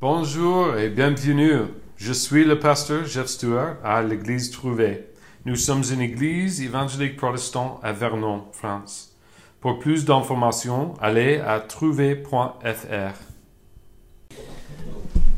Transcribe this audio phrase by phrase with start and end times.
[0.00, 1.62] Bonjour et bienvenue.
[1.96, 5.06] Je suis le pasteur Jeff Stewart à l'église Trouvé.
[5.44, 9.10] Nous sommes une église évangélique protestante à Vernon, France.
[9.60, 13.14] Pour plus d'informations, allez à trouvé.fr.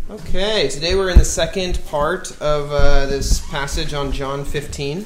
[0.09, 5.04] Okay, today we're in the second part of uh, this passage on John 15.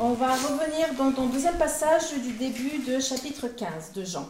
[0.00, 4.26] On va revenir donc dans le deuxième passage du début de chapitre 15 de Jean.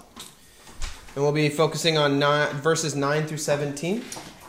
[1.16, 4.02] And we'll be focusing on ni- verses 9 through 17.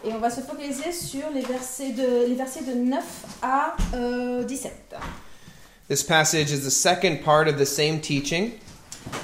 [0.07, 3.03] Et on va se focaliser sur les versets de, les versets de 9
[3.41, 4.71] à euh, 17.
[5.89, 8.51] This passage is the second part of the same teaching,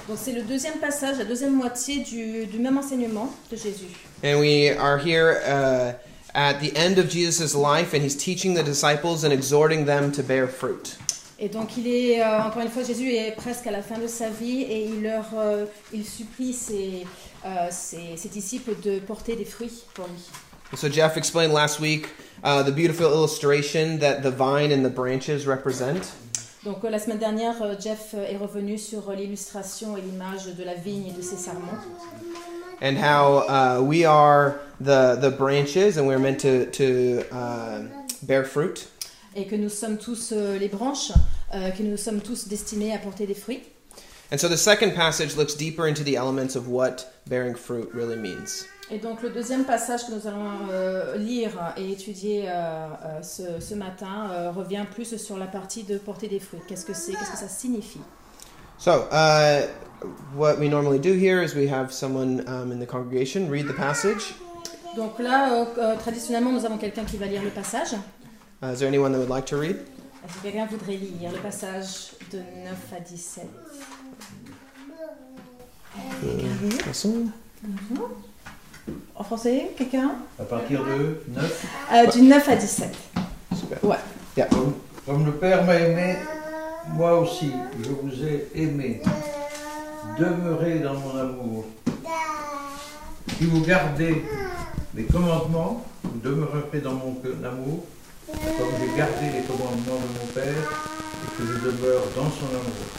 [0.08, 3.96] Donc c'est le deuxième passage, la deuxième moitié du, du même enseignement de Jésus.
[4.24, 5.94] and we are here uh,
[6.34, 10.22] at the end of Jesus' life, and he's teaching the disciples and exhorting them to
[10.24, 10.98] bear fruit.
[11.40, 14.08] Et donc il est, euh, encore une fois, Jésus est presque à la fin de
[14.08, 17.06] sa vie et il, leur, euh, il supplie ses,
[17.46, 20.24] euh, ses, ses disciples de porter des fruits pour lui.
[20.74, 22.10] And so Jeff explained last week
[22.44, 26.12] uh, the beautiful illustration that the vine and the branches represent.
[26.66, 30.64] Donc euh, la semaine dernière, euh, Jeff euh, est revenu sur l'illustration et l'image de
[30.64, 31.48] la vigne et de ses
[32.82, 37.84] and how uh, we are the the branches and we're meant to to uh,
[38.24, 38.88] bear fruit.
[39.36, 41.12] et que nous sommes tous les branches,
[41.54, 43.62] euh, que nous sommes tous destinés à porter des fruits.
[44.32, 48.16] And so the second passage looks deeper into the elements of what bearing fruit really
[48.16, 48.66] means.
[48.92, 53.60] Et donc le deuxième passage que nous allons euh, lire et étudier euh, euh, ce,
[53.60, 56.60] ce matin euh, revient plus sur la partie de porter des fruits.
[56.68, 57.14] Qu'est-ce que c'est?
[57.14, 58.02] Qu'est-ce que ça signifie?
[58.78, 59.68] So uh,
[60.36, 63.74] what we normally do here is we have someone um, in the congregation read the
[63.74, 64.36] passage.
[64.96, 67.94] Donc là, euh, euh, traditionnellement, nous avons quelqu'un qui va lire le passage.
[68.62, 69.78] Uh, is there anyone that would like to read?
[70.26, 72.46] Est-ce que quelqu'un voudrait lire le passage de 9
[72.96, 73.46] à 17
[76.86, 77.32] Person?
[79.16, 81.66] En français, quelqu'un À partir de 9.
[81.94, 82.96] Euh, Du 9 à 17.
[83.56, 83.84] Super.
[83.84, 83.96] Ouais.
[84.36, 84.48] Yeah.
[84.48, 84.74] Comme,
[85.06, 86.16] comme le Père m'a aimé,
[86.96, 89.02] moi aussi, je vous ai aimé.
[90.20, 91.66] Demeurez dans mon amour.
[93.38, 94.24] Si vous gardez
[94.94, 97.84] mes commandements, vous demeurerez dans mon amour,
[98.28, 102.90] comme j'ai gardé les commandements de mon Père et que je demeure dans son amour.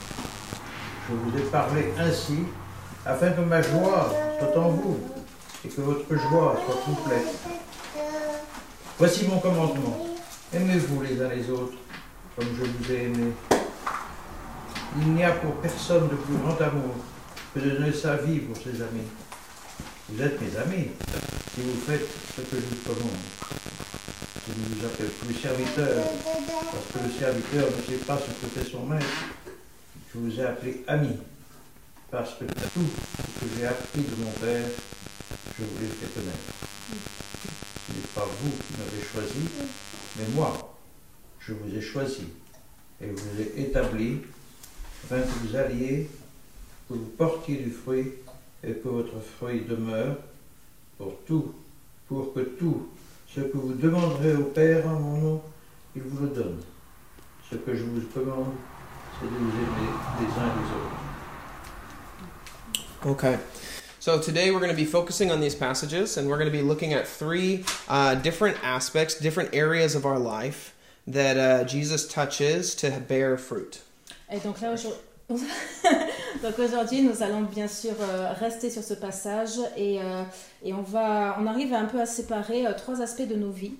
[1.09, 2.39] Je vous ai parlé ainsi,
[3.05, 4.99] afin que ma joie soit en vous
[5.65, 7.27] et que votre joie soit complète.
[8.99, 10.07] Voici mon commandement.
[10.53, 11.79] Aimez-vous les uns les autres
[12.37, 13.33] comme je vous ai aimé.
[15.01, 16.95] Il n'y a pour personne de plus grand amour
[17.55, 19.09] que de donner sa vie pour ses amis.
[20.09, 20.89] Vous êtes mes amis
[21.55, 23.19] si vous faites ce que je vous commande.
[24.47, 26.05] Je ne vous appelle plus serviteur
[26.71, 29.07] parce que le serviteur ne sait pas ce que fait son maître.
[30.13, 31.17] Je vous ai appelé ami
[32.11, 34.67] parce que tout ce que j'ai appris de mon Père,
[35.59, 36.39] je vous l'ai fait connaître.
[37.87, 39.49] Ce n'est pas vous qui m'avez choisi,
[40.19, 40.77] mais moi,
[41.39, 42.29] je vous ai choisi
[43.01, 44.21] et vous ai établi
[45.05, 46.09] afin que vous alliez,
[46.89, 48.15] que vous portiez du fruit
[48.63, 50.17] et que votre fruit demeure
[50.99, 51.55] pour tout,
[52.09, 52.89] pour que tout
[53.29, 55.43] ce que vous demanderez au Père en mon nom,
[55.95, 56.61] il vous le donne.
[57.51, 58.55] Ce que je vous commande,
[59.21, 59.91] c'est de vous aimer
[60.21, 61.01] les uns les autres.
[63.07, 63.37] Okay.
[64.05, 66.61] So today we're going to be focusing on these passages, and we're going to be
[66.61, 70.75] looking at three uh, different aspects, different areas of our life
[71.07, 73.81] that uh, Jesus touches to bear fruit.
[76.43, 80.23] Donc aujourd'hui, nous allons bien sûr euh, rester sur ce passage et, euh,
[80.67, 83.77] on, arrive un peu à séparer euh, trois aspects de nos vies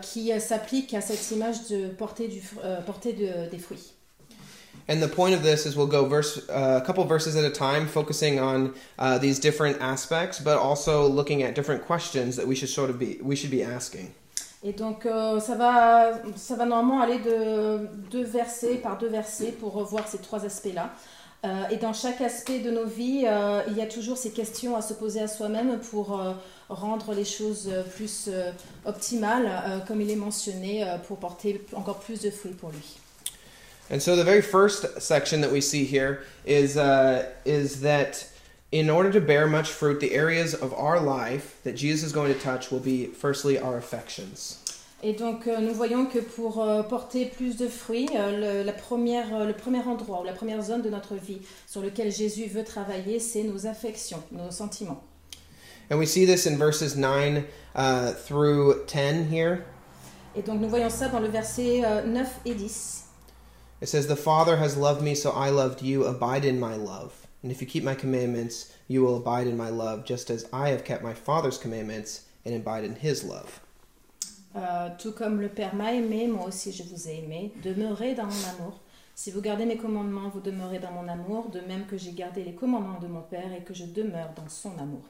[0.00, 3.95] qui s'appliquent à cette image de porter, des fruits.
[4.88, 7.50] And the point of this is we'll go verse, uh, a couple verses at a
[7.50, 12.54] time, focusing on uh, these different aspects, but also looking at different questions that we
[12.54, 14.12] should sort of be we should be asking.
[14.62, 19.52] Et donc euh, ça, va, ça va normalement aller de deux versets par deux versets
[19.52, 20.90] pour revoir ces trois aspects-là.
[21.44, 24.74] Euh, et dans chaque aspect de nos vies, euh, il y a toujours ces questions
[24.76, 26.32] à se poser à soi-même pour euh,
[26.68, 28.50] rendre les choses euh, plus euh,
[28.84, 29.48] optimales,
[29.86, 32.98] comme il est mentionné, pour porter encore plus de fruits pour lui.
[33.90, 38.28] And so the very first section that we see here is uh, is that
[38.72, 42.32] in order to bear much fruit, the areas of our life that Jesus is going
[42.32, 44.62] to touch will be firstly our affections.
[45.02, 48.72] Et donc euh, nous voyons que pour euh, porter plus de fruits, euh, le, la
[48.72, 52.64] première, le premier endroit ou la première zone de notre vie sur lequel Jésus veut
[52.64, 55.04] travailler, c'est nos affections, nos sentiments.
[55.90, 57.44] And we see this in verses 9
[57.76, 59.64] uh, through 10 here.
[60.34, 63.05] Et donc nous voyons ça dans le verset euh, 9 et 10.
[63.80, 66.04] It says, The Father has loved me, so I loved you.
[66.04, 67.26] Abide in my love.
[67.42, 70.70] And if you keep my commandments, you will abide in my love, just as I
[70.70, 73.60] have kept my Father's commandments and abide in his love.
[74.56, 77.52] Euh, tout comme le Père m'a aimé, moi aussi je vous ai aimé.
[77.62, 78.80] Demeurez dans mon amour.
[79.14, 82.42] Si vous gardez mes commandements, vous demeurez dans mon amour, de même que j'ai gardé
[82.42, 85.04] les commandements de mon Père et que je demeure dans son amour.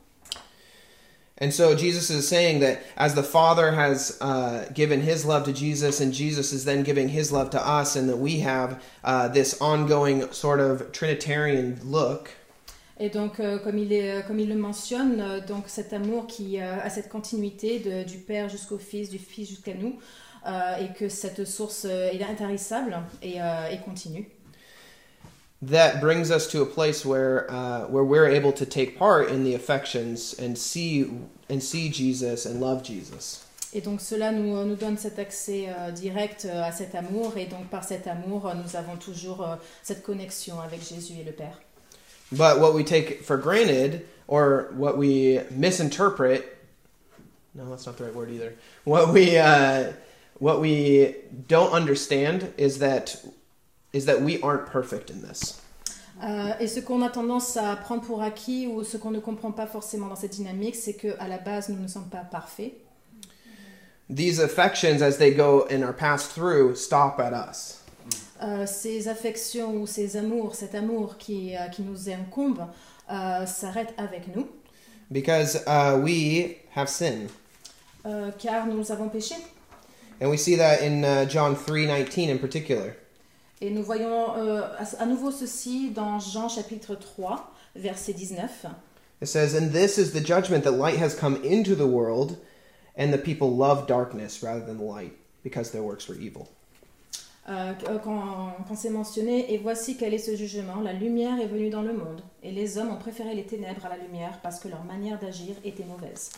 [1.39, 5.53] And so Jesus is saying that as the Father has uh, given his love to
[5.53, 9.29] Jesus, and Jesus is then giving his love to us, and that we have uh,
[9.29, 12.31] this ongoing sort of Trinitarian look.
[12.99, 16.59] Et donc, euh, comme, il est, comme il le mentionne, euh, donc cet amour qui
[16.59, 19.99] euh, a cette continuité de- du Père jusqu'au Fils, du Fils jusqu'à nous,
[20.47, 24.27] euh, et que cette source euh, est intarissable et, euh, et continue.
[25.63, 29.45] That brings us to a place where uh, where we're able to take part in
[29.45, 31.11] the affections and see
[31.49, 33.43] and see Jesus and love Jesus.
[33.75, 37.47] Et donc cela nous, nous donne cet accès euh, direct euh, à cet amour, et
[37.47, 41.33] donc par cet amour, euh, nous avons toujours euh, cette connexion avec Jésus et le
[41.33, 41.61] Père.
[42.33, 46.57] But what we take for granted or what we misinterpret
[47.57, 48.55] no that's not the right word either.
[48.85, 49.93] What we uh,
[50.39, 51.15] what we
[51.49, 53.17] don't understand is that
[53.97, 55.59] is that we aren't perfect in this.
[56.25, 59.53] Euh, et ce qu'on a tendance à prendre pour acquis ou ce qu'on ne comprend
[59.53, 62.73] pas forcément dans cette dynamique, c'est qu'à la base, nous ne sommes pas parfaits.
[64.09, 67.81] These affections as they go and are passed through stop at us.
[68.43, 72.67] Euh, ces affections ou ces amours, cet amour qui, euh, qui nous incombe,
[73.11, 74.47] euh, s'arrête avec nous,
[75.11, 77.29] Because uh, we have sin.
[78.05, 79.35] euh, car nous avons péché.
[80.21, 82.95] And we see that in uh, John 3:19 in particular.
[83.61, 84.63] Et nous voyons euh,
[84.99, 88.67] à, nouveau ceci dans Jean chapitre 3, verset 19.
[89.23, 92.37] It says, "And this is the judgment that light has come into the world,
[92.99, 95.13] and the people love darkness rather than light,
[95.43, 96.49] because their works were evil."
[97.49, 97.73] Euh,
[98.03, 101.83] quand, quand c'est mentionné, et voici quel est ce jugement, la lumière est venue dans
[101.83, 104.85] le monde, et les hommes ont préféré les ténèbres à la lumière parce que leur
[104.85, 106.31] manière d'agir était mauvaise.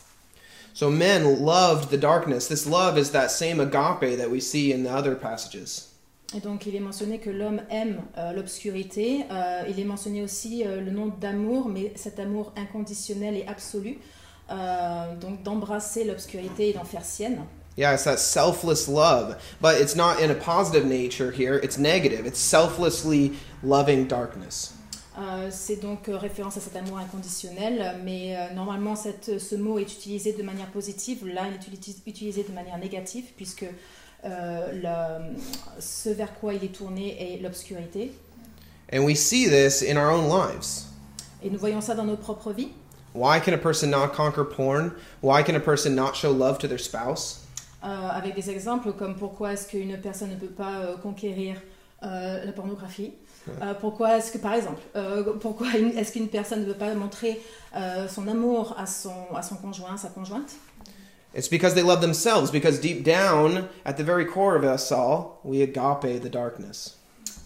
[0.73, 2.47] So men loved the darkness.
[2.47, 5.88] This love is that same agape that we see in the other passages.
[6.35, 10.63] Et donc il est mentionné que l'homme aime euh, l'obscurité, Euh, il est mentionné aussi
[10.65, 13.97] euh, le nom d'amour, mais cet amour inconditionnel et absolu,
[15.21, 17.39] donc d'embrasser l'obscurité et d'en faire sienne.
[17.77, 21.59] Yeah, it's that selfless love, but it's not in a positive nature here.
[21.63, 22.25] It's negative.
[22.25, 23.33] It's selflessly
[23.63, 24.73] loving darkness.
[25.51, 30.41] C'est donc référence à cet amour inconditionnel, mais normalement cette- ce mot est utilisé de
[30.43, 33.65] manière positive, là il est uti- utilisé de manière négative, puisque
[34.23, 35.35] le-
[35.79, 38.11] ce vers quoi il est tourné est l'obscurité.
[38.91, 40.85] And we see this in our own lives.
[41.43, 42.69] Et nous voyons ça dans nos propres vies.
[43.15, 44.91] Why can a person not conquer porn?
[45.23, 47.41] Why can a person not show love to their spouse?
[47.83, 51.55] Euh, avec des exemples comme pourquoi est-ce qu'une personne ne peut pas euh, conquérir
[52.03, 53.13] euh, la pornographie?
[53.61, 57.41] Euh, Pourquoi est-ce que, par exemple, euh, pourquoi est-ce qu'une personne ne peut pas montrer
[57.75, 60.51] euh, son amour à son, à son conjoint, sa conjointe?
[61.33, 65.39] It's because they love themselves, because deep down, at the very core of us all,
[65.43, 66.95] we agape the darkness.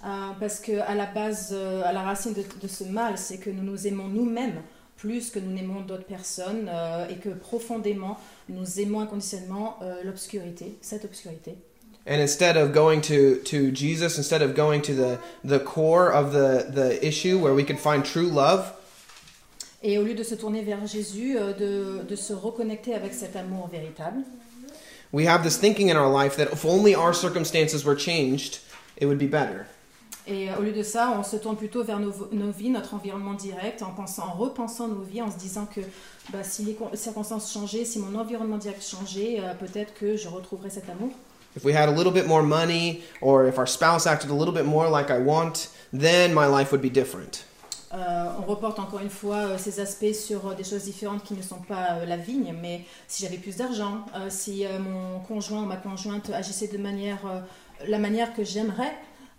[0.06, 3.38] Euh, Parce que à la base, euh, à la racine de, de ce mal, c'est
[3.38, 4.62] que nous nous aimons nous-mêmes
[4.98, 10.78] plus que nous n'aimons d'autres personnes euh, et que profondément, nous aimons inconditionnellement euh, l'obscurité,
[10.82, 11.58] cette obscurité.
[12.06, 16.32] And instead of going to, to Jesus, instead of going to the, the core of
[16.32, 18.74] the, the issue where we can find true love,
[19.84, 23.36] Et au lieu de se tourner vers Jésus, euh, de, de se reconnecter avec cet
[23.36, 24.24] amour véritable,
[25.12, 28.60] we have this thinking in our life that if only our circumstances were changed,
[29.00, 29.66] it would be better.
[30.26, 32.94] Et euh, au lieu de ça, on se tourne plutôt vers nos, nos vies, notre
[32.94, 35.82] environnement direct, en, pensant, en repensant nos vies, en se disant que
[36.32, 40.30] bah, si les con- circonstances changeaient, si mon environnement direct changeait, euh, peut-être que je
[40.30, 41.10] retrouverais cet amour.
[41.58, 44.54] If we had a little bit more money, or if our spouse acted a little
[44.54, 47.44] bit more like I want, then my life would be different.
[47.94, 51.36] Euh, on reporte encore une fois euh, ces aspects sur euh, des choses différentes qui
[51.36, 55.78] ne sont pas la vigne, mais si j'avais plus d'argent, si mon conjoint ou ma
[55.78, 57.20] conjointe agissait de manière,
[57.88, 58.94] la manière que j'aimerais,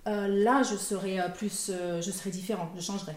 [0.07, 1.71] là je serais plus,
[2.01, 3.17] je serais différent, je changerais.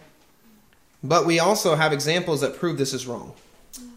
[1.02, 3.32] But we also have examples that prove this is wrong.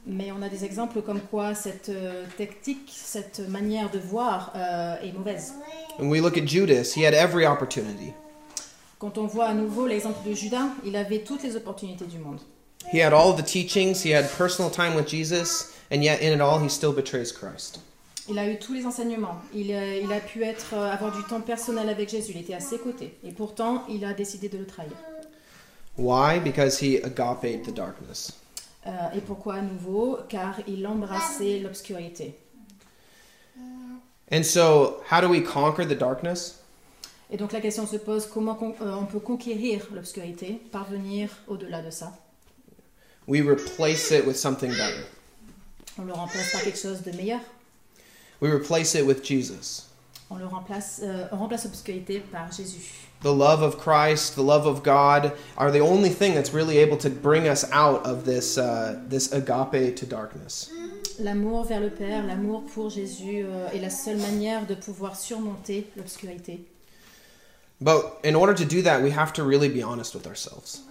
[0.06, 1.92] Mais on a des exemples comme quoi cette
[2.38, 4.54] tactique, cette manière de voir
[5.02, 5.54] est mauvaise.
[5.98, 8.14] When we look at Judas, he had every opportunity.
[9.02, 12.38] Quand on voit à nouveau l'exemple de Judas, il avait toutes les opportunités du monde.
[12.94, 16.32] He had all of the teachings, he had personal time with Jesus, and yet in
[16.36, 17.80] it all, he still betrays Christ.
[18.30, 19.42] Il a eu tous les enseignements.
[19.56, 22.34] Il, a- il a pu être, euh, avoir du temps personnel avec Jésus.
[22.36, 23.18] Il était à ses côtés.
[23.24, 24.94] Et pourtant, il a décidé de le trahir.
[25.98, 26.40] Why?
[26.40, 28.34] Because he agaped the darkness.
[28.86, 30.20] Euh, et pourquoi à nouveau?
[30.30, 32.36] Car il embrassait l'obscurité.
[34.32, 36.61] And so, how do we conquer the darkness?
[37.32, 41.90] Et donc la question se pose comment euh, on peut conquérir l'obscurité, parvenir au-delà de
[41.90, 42.12] ça?
[43.28, 45.06] We replace it with something better.
[45.98, 47.40] On le remplace par quelque chose de meilleur.
[48.42, 49.88] We replace it with Jesus.
[50.30, 53.08] On le remplace, euh, on remplace l'obscurité par Jésus.
[53.22, 56.98] The love of Christ, the love of God are the only thing that's really able
[56.98, 60.70] to bring us out of this, uh, this agape to darkness.
[61.20, 65.88] L'amour vers le Père, l'amour pour Jésus euh, est la seule manière de pouvoir surmonter
[65.96, 66.66] l'obscurité.
[67.82, 70.84] But in order to do that, we have to really be honest with ourselves.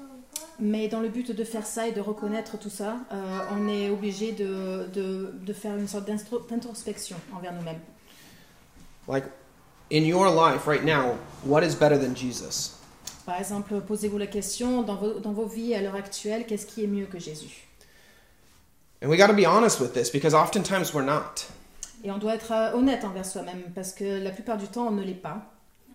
[0.59, 3.89] Mais dans le but de faire ça et de reconnaître tout ça, euh, on est
[3.89, 7.81] obligé de, de, de faire une sorte d'introspection envers nous-mêmes.
[9.09, 9.25] Like,
[9.91, 12.77] in your life right now, what is better than Jesus?
[13.25, 16.85] Par exemple, posez-vous la question, dans vos, dans vos vies à l'heure actuelle, qu'est-ce qui
[16.85, 17.69] est mieux que Jésus?
[19.03, 21.47] And we got to be honest with this because oftentimes we're not.
[22.05, 24.91] Et on doit être euh, honnête envers soi-même, parce que la plupart du temps, on
[24.91, 25.43] ne l'est pas.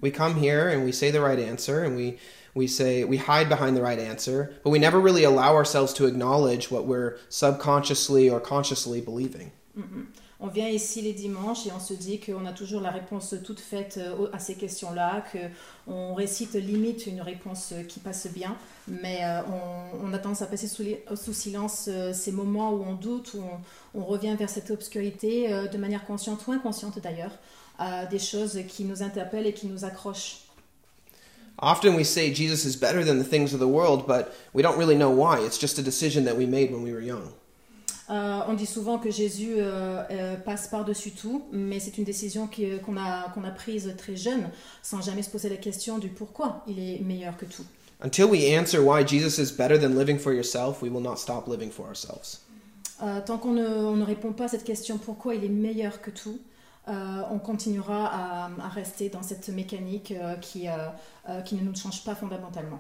[0.05, 2.19] We come here and we say the right answer and we,
[2.53, 6.05] we say we hide behind the right answer, but we never really allow ourselves to
[6.05, 9.51] acknowledge what we're subconsciously or consciously believing.
[9.75, 10.05] Mhm.
[10.39, 13.59] On vient ici les dimanches et on se dit qu'on a toujours la réponse toute
[13.59, 18.55] faite euh, à ces questions-là, qu'on récite limite une réponse euh, qui passe bien,
[18.87, 19.41] mais euh,
[20.03, 23.43] on, a tendance à passer sous, silence ces moments où on doute, où
[23.95, 27.31] on, revient vers cette obscurité de manière consciente ou inconsciente d'ailleurs,
[27.77, 30.41] à des choses qui nous interpellent et qui nous accrochent.
[31.61, 34.77] Often we say Jesus is better than the things of the world, but we don't
[34.77, 35.39] really know why.
[35.39, 37.31] It's just a decision that we made when we were young.
[38.09, 42.47] Euh, on dit souvent que Jésus euh, euh, passe par-dessus tout, mais c'est une décision
[42.59, 44.49] euh, qu'on a, qu'on a prise très jeune,
[44.83, 47.65] sans jamais se poser la question du pourquoi il est meilleur que tout.
[48.03, 51.47] Until we answer why Jesus is better than living for yourself, we will not stop
[51.47, 52.41] living for ourselves.
[53.01, 56.01] Euh, tant qu'on ne, on ne répond pas à cette question pourquoi il est meilleur
[56.01, 56.39] que tout,
[56.87, 60.73] euh, on continuera à, à rester dans cette mécanique euh, qui, euh,
[61.29, 62.79] euh, qui ne nous change pas fondamentalement.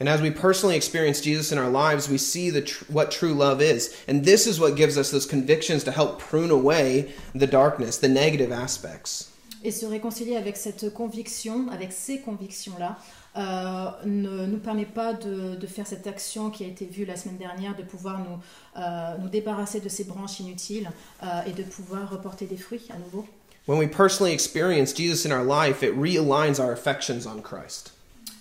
[0.00, 3.34] And as we personally experience Jesus in our lives, we see the tr- what true
[3.34, 3.90] love is.
[4.08, 8.08] And this is what gives us those convictions to help prune away the darkness, the
[8.08, 9.28] negative aspects.
[9.64, 12.98] Et se réconcilier avec cette conviction, avec ces convictions-là,
[13.36, 17.16] euh, ne nous permet pas de, de faire cette action qui a été vue la
[17.16, 18.38] semaine dernière, de pouvoir nous,
[18.76, 20.90] euh, nous débarrasser de ces branches inutiles
[21.22, 23.26] euh, et de pouvoir reporter des fruits à nouveau.
[23.66, 27.92] When we personally experience Jesus in our life, it realigns our affections on Christ.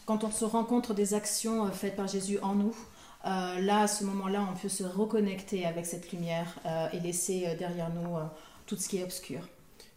[0.05, 2.75] Quand on se rencontre des actions euh, faites par Jésus en nous,
[3.25, 6.55] euh, là, à ce moment-là, on peut se reconnecter avec cette lumière
[6.91, 8.17] et laisser derrière nous
[8.65, 9.41] tout ce qui est obscur.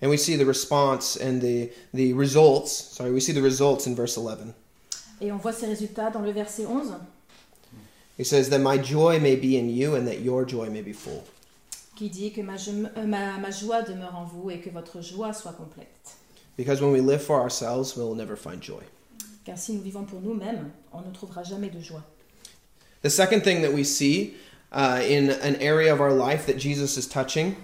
[0.02, 2.70] And we see the response and the, the results.
[2.70, 4.52] Sorry, we see the results in verse 11.
[5.20, 6.94] Et on voit ces résultats dans le verset 11.
[8.18, 10.92] He says, That my joy may be in you and that your joy may be
[10.92, 11.22] full.
[11.96, 15.32] qui dit que ma, euh, ma, ma joie demeure en vous et que votre joie
[15.32, 16.16] soit complète.
[16.56, 18.82] Because when we live for ourselves, we'll never find joy.
[19.44, 22.02] Car si nous vivons pour nous-mêmes, on ne trouvera jamais de joie.
[23.02, 24.34] The second thing that we see
[24.72, 27.54] uh, in an area of our life that Jesus is touching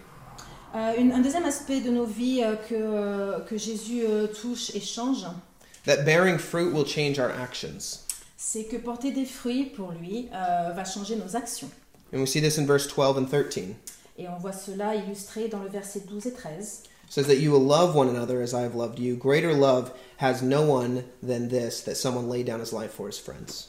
[0.76, 4.04] Euh, une- un deuxième aspect de nos vies euh, que, que Jésus
[4.40, 5.26] touche et change,
[5.84, 8.06] that bearing fruit will change our actions.
[8.42, 11.68] c'est que porter des fruits pour lui euh, va changer nos actions.
[12.12, 13.74] And we see this in verse 12 and 13.
[14.18, 16.82] Et on voit cela illustré dans le verset 12 et 13.
[17.04, 19.14] It says that you will love one another as I have loved you.
[19.14, 23.18] Greater love has no one than this, that someone lay down his life for his
[23.18, 23.68] friends.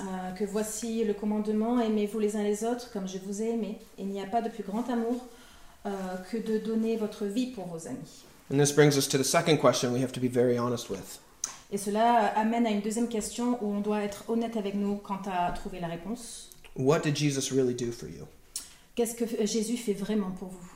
[0.00, 3.78] Euh, que voici le commandement, aimez-vous les uns les autres comme je vous ai aimé.
[3.98, 5.26] Il n'y a pas de plus grand amour
[5.86, 5.90] euh,
[6.30, 8.24] que de donner votre vie pour vos amis.
[8.50, 11.20] And this brings us to the second question we have to be very honest with.
[11.70, 15.20] Et cela amène à une deuxième question où on doit être honnête avec nous quant
[15.26, 16.50] à trouver la réponse.
[16.76, 18.26] What did Jesus really do for you?
[18.94, 20.70] Qu'est-ce que Jésus fait vraiment pour vous?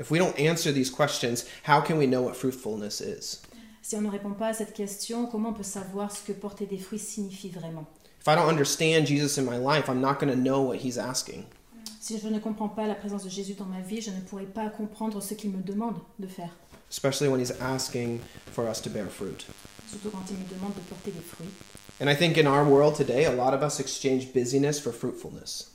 [0.00, 3.42] If we don't answer these questions, how can we know what fruitfulness is?
[3.80, 6.66] Si on ne répond pas à cette question, comment on peut savoir ce que porter
[6.66, 7.86] des fruits signifie vraiment?
[8.20, 10.98] If I don't understand Jesus in my life, I'm not going to know what he's
[10.98, 11.44] asking.
[12.00, 14.46] Si je ne comprends pas la présence de Jésus dans ma vie, je ne pourrai
[14.46, 16.50] pas comprendre ce qu'il me demande de faire,
[16.90, 18.18] especially when he's asking
[18.52, 19.46] for us to bear fruit.
[19.90, 21.48] Surtout quand il me demande de porter des fruits.
[22.02, 25.70] And I think in our world today, a lot of us exchange busyness for fruitfulness.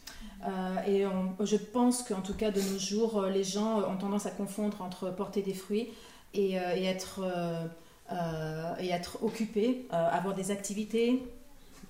[0.45, 0.49] Euh,
[0.87, 4.25] et on- je pense qu'en tout cas de nos jours, euh, les gens ont tendance
[4.25, 5.89] à confondre entre porter des fruits
[6.33, 7.65] et, euh, et être, euh,
[8.11, 11.23] euh, et être occupé, euh, avoir des activités.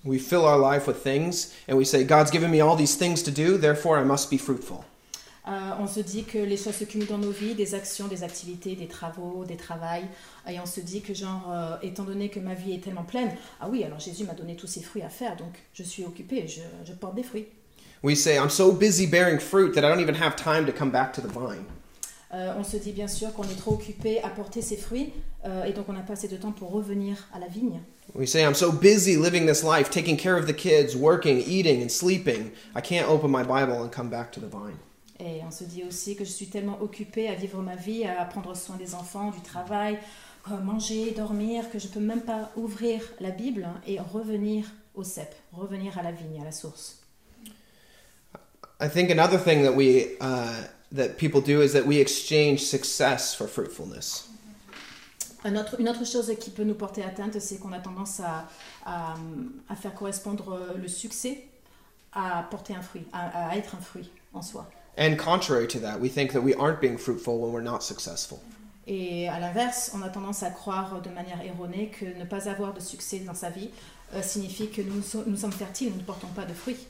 [0.04, 3.22] We fill our life with things, and we say, God's given me all these things
[3.24, 4.78] to do, therefore I must be fruitful.
[5.48, 8.22] Euh, on se dit que les choses se cumulent dans nos vies, des actions, des
[8.22, 10.04] activités, des travaux, des travails.
[10.48, 13.30] Et on se dit que, genre, euh, étant donné que ma vie est tellement pleine,
[13.60, 16.46] ah oui, alors Jésus m'a donné tous ces fruits à faire, donc je suis occupé,
[16.46, 17.46] je, je porte des fruits.
[18.02, 20.90] We say, I'm so busy bearing fruit that I don't even have time to come
[20.90, 21.64] back to the vine.
[22.32, 25.12] Euh, on se dit bien sûr qu'on est trop occupé à porter ces fruits,
[25.44, 27.80] euh, et donc on n'a pas assez de temps pour revenir à la vigne.
[28.14, 31.82] We say, I'm so busy living this life, taking care of the kids, working, eating,
[31.82, 34.78] and sleeping, I can't open my Bible and come back to the vine.
[35.20, 38.24] Et on se dit aussi que je suis tellement occupée à vivre ma vie, à
[38.24, 39.98] prendre soin des enfants, du travail,
[40.62, 45.98] manger, dormir, que je peux même pas ouvrir la Bible et revenir au cep, revenir
[45.98, 46.96] à la vigne, à la source.
[48.80, 53.34] I think another thing that we uh, that people do is that we exchange success
[53.34, 54.26] for fruitfulness.
[55.44, 58.48] Autre- une autre chose qui peut nous porter atteinte, c'est qu'on a tendance à,
[58.86, 59.14] à-
[59.68, 61.44] à faire correspondre le succès
[62.12, 64.68] à porter un fruit, à, à être un fruit en soi.
[65.00, 68.38] And contrary to that, we think that we aren't being fruitful when we're not successful.
[68.86, 72.74] Et à l'inverse, on a tendance à croire de manière erronée que ne pas avoir
[72.74, 73.70] de succès dans sa vie
[74.14, 76.86] euh, signifie que nous, so- nous sommes fertiles, nous ne portons pas de fruits.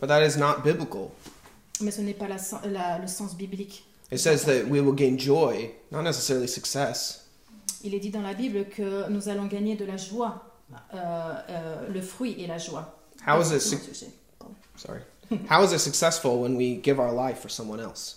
[0.00, 1.10] But that is not biblical.
[1.80, 3.84] Mais ce n'est pas la sen- la- le sens biblique.
[4.10, 7.26] It says that we will gain joy, not necessarily success.
[7.84, 10.44] Il est dit dans la Bible que nous allons gagner de la joie,
[10.94, 12.98] euh, euh, le fruit et la joie.
[13.26, 13.60] How is it
[14.76, 15.00] sorry?
[15.48, 18.16] How is it successful when we give our life for someone else?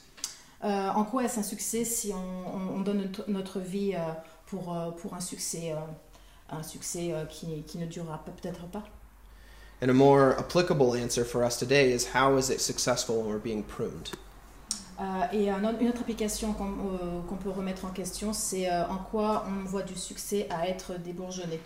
[0.64, 4.00] Euh, en quoi est-ce un succès si on, on- on donne notre, notre vie euh,
[4.48, 8.84] pour, euh, pour un succès, euh, un succès euh, qui, qui ne durera peut-être pas?
[9.82, 13.38] And a more applicable answer for us today is how is it successful when we're
[13.40, 14.10] being pruned?
[15.00, 16.74] Euh, et un une autre application qu'on
[17.30, 21.60] qu'on peut remettre en question, c'est en quoi on voit du succès à être débourgeonné?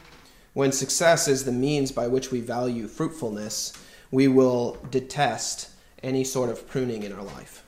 [0.53, 3.71] When success is the means by which we value fruitfulness,
[4.11, 5.69] we will detest
[6.03, 7.63] any sort of pruning in our life.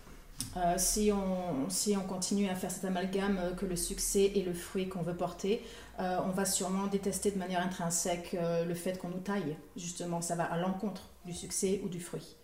[0.55, 4.45] Euh, si, on, si on continue à faire cet amalgame euh, que le succès est
[4.45, 5.63] le fruit qu'on veut porter,
[6.00, 9.55] euh, on va sûrement détester de manière intrinsèque euh, le fait qu'on nous taille.
[9.75, 12.35] Justement, ça va à l'encontre du succès ou du fruit.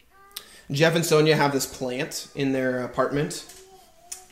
[0.71, 3.45] Jeff and Sonia have this plant in their apartment.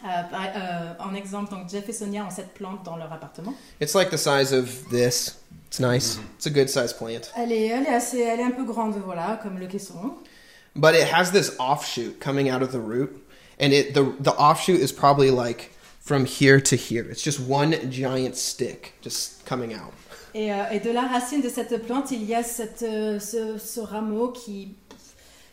[0.04, 3.54] Euh, euh, en exemple, donc Jeff et Sonia ont cette plante dans leur appartement.
[3.82, 5.39] It's like the size of this.
[5.68, 6.20] It's nice.
[6.38, 7.32] It's a good sized plant.
[7.36, 10.13] Elle est, elle est assez, elle est un peu grande, voilà, comme le caisson.
[10.75, 13.10] But it has this offshoot coming out of the root,
[13.60, 17.10] and it the the offshoot is probably like from here to here.
[17.10, 19.93] It's just one giant stick just coming out.
[20.36, 23.58] Et, euh, et de la racine de cette plante, il y a cette, euh, ce,
[23.58, 24.76] ce rameau qui,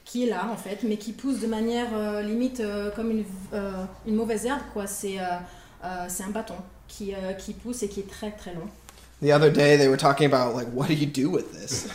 [0.05, 3.25] qui est là, en fait, mais qui pousse de manière euh, limite euh, comme une,
[3.53, 4.87] euh, une mauvaise herbe, quoi.
[4.87, 5.19] C'est
[6.09, 6.55] c'est un bâton
[6.89, 8.67] qui, qui pousse et qui est très très long.
[9.21, 11.89] The other day they were talking about like what do you do with this?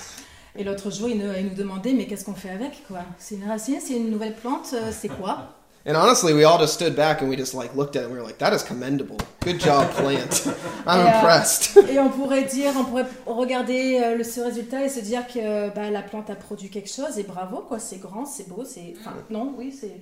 [0.56, 3.00] Et l'autre jour, il nous, il nous demandait, mais qu'est-ce qu'on fait avec, quoi?
[3.18, 5.59] C'est une racine, c'est une nouvelle plante, c'est quoi?
[5.86, 8.14] And honestly, we all just stood back and we just like looked at it and
[8.14, 9.18] we were like, that is commendable.
[9.40, 10.46] Good job, plant.
[10.86, 11.20] I'm Yeah.
[11.20, 11.78] impressed.
[11.90, 15.70] Et on pourrait dire, on pourrait regarder euh, le, ce résultat et se dire que
[15.74, 17.80] bah, la plante a produit quelque chose et bravo, quoi.
[17.80, 18.94] C'est grand, c'est beau, c'est.
[19.00, 20.02] Enfin, non, oui, c'est.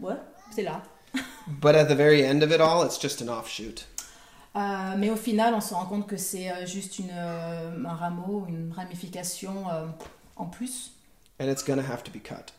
[0.00, 0.16] Ouais,
[0.54, 0.82] c'est là.
[1.46, 3.86] But at the very end of it all, it's just an offshoot.
[4.56, 7.94] Euh, mais au final, on se rend compte que c'est euh, juste une, euh, un
[7.94, 9.86] rameau, une ramification euh,
[10.36, 10.92] en plus,
[11.40, 12.52] And it's going to have to be cut.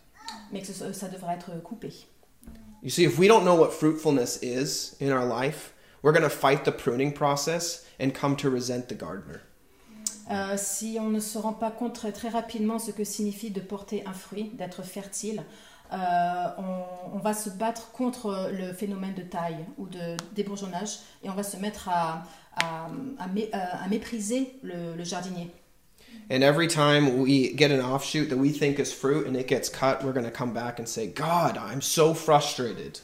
[0.51, 1.93] mais que ce- ça devrait être coupé.
[2.85, 6.29] You see, if we don't know what fruitfulness is in our life, we're going to
[6.29, 9.41] fight the pruning process and come to resent the gardener.
[10.29, 13.59] Euh, si on ne se rend pas compte très, très rapidement ce que signifie de
[13.59, 15.41] porter un fruit, d'être fertile,
[15.93, 15.95] euh,
[16.59, 21.33] on, on va se battre contre le phénomène de taille ou de débourgeonnage et on
[21.33, 22.23] va se mettre à,
[22.55, 22.85] à,
[23.17, 25.51] à mé- à- à mépriser le, le jardinier.
[26.29, 29.69] And every time we get an offshoot that we think is fruit and it gets
[29.69, 32.99] cut, we're going to come back and say, God, I'm so frustrated.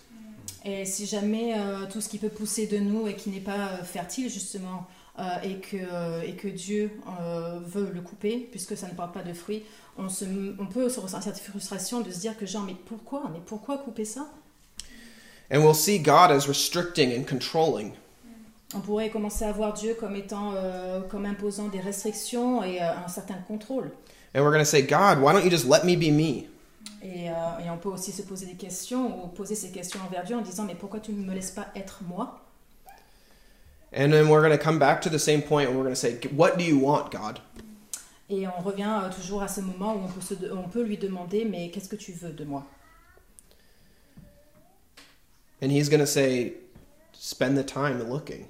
[0.63, 3.79] Et si jamais euh, tout ce qui peut pousser de nous et qui n'est pas
[3.79, 4.87] euh, fertile justement
[5.19, 9.13] euh, et, que, euh, et que Dieu euh, veut le couper puisque ça ne porte
[9.13, 9.63] pas de fruits,
[9.97, 10.25] on, se,
[10.57, 13.77] on peut se ressentir cette frustration de se dire que genre mais pourquoi Mais pourquoi
[13.79, 14.27] couper ça
[15.51, 17.91] And we'll see God as restricting and controlling.
[18.73, 22.95] On pourrait commencer à voir Dieu comme étant, euh, comme imposant des restrictions et euh,
[23.05, 23.91] un certain contrôle.
[24.33, 26.47] And we're going to say, God, why don't you just let me be me?
[27.03, 30.23] Et, euh, et on peut aussi se poser des questions ou poser ces questions envers
[30.23, 32.39] Dieu en disant mais pourquoi tu ne me laisses pas être moi?
[33.93, 35.99] And then we're going to come back to the same point and we're going to
[35.99, 37.39] say, What do you want, God?
[38.29, 41.43] Et on revient toujours à ce moment où on peut, se on peut lui demander
[41.43, 42.65] mais qu'est-ce que tu veux de moi?
[45.61, 46.53] And He's going to say,
[47.11, 48.45] Spend the time looking.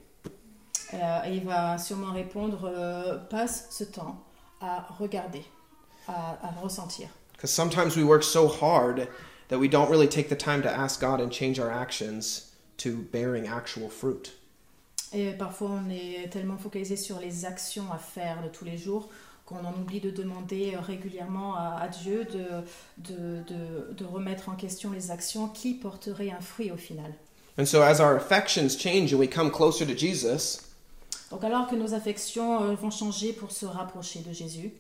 [0.94, 4.22] Euh, Et il va sûrement répondre euh, passe ce temps
[4.60, 5.44] à regarder,
[6.08, 7.08] à, à ressentir.
[7.34, 9.08] Because sometimes we work so hard
[9.50, 12.90] that we don't really take the time to ask God and change our actions to
[13.12, 14.34] bearing actual fruit.
[15.14, 19.10] Et parfois, on est tellement focalisé sur les actions à faire de tous les jours
[19.46, 22.64] qu'on en oublie de demander euh, régulièrement à, à Dieu de,
[22.98, 27.14] de, de, de remettre en question les actions qui porteraient un fruit au final.
[27.58, 30.62] And so, as our affections change and we come closer to Jesus,
[31.32, 34.72] Donc alors que nos affections euh, vont changer pour se rapprocher de Jésus,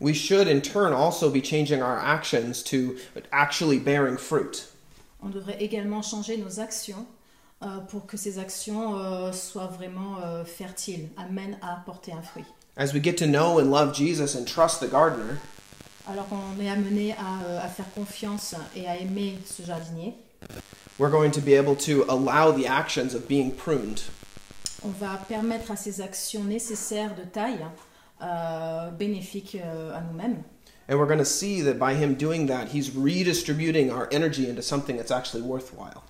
[0.00, 2.96] we should in turn also be changing our actions to
[3.32, 4.68] actually bearing fruit.
[5.22, 7.06] on devrait également changer nos actions
[7.62, 12.44] euh, pour que ces actions euh, soient vraiment euh, fertiles, amènent à porter un fruit.
[12.76, 15.38] As we get to know and love Jesus and trust the gardener,
[16.08, 20.14] Alors qu'on est amené à, euh, à faire confiance et à aimer ce jardinier,
[20.98, 24.02] we're going to be able to allow the actions of being pruned.
[24.84, 27.64] On va permettre à ces actions nécessaires de taille
[28.22, 30.42] euh, bénéfiques euh, à nous-mêmes.
[30.90, 34.60] And we're going to see that by him doing that, he's redistributing our energy into
[34.60, 36.02] something that's actually worthwhile.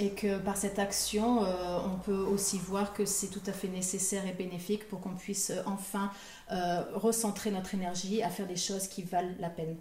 [0.00, 3.68] Et que par cette action, euh, on peut aussi voir que c'est tout à fait
[3.68, 6.10] nécessaire et bénéfique pour qu'on puisse euh, enfin
[6.50, 9.76] euh, recentrer notre énergie à faire des choses qui valent la peine.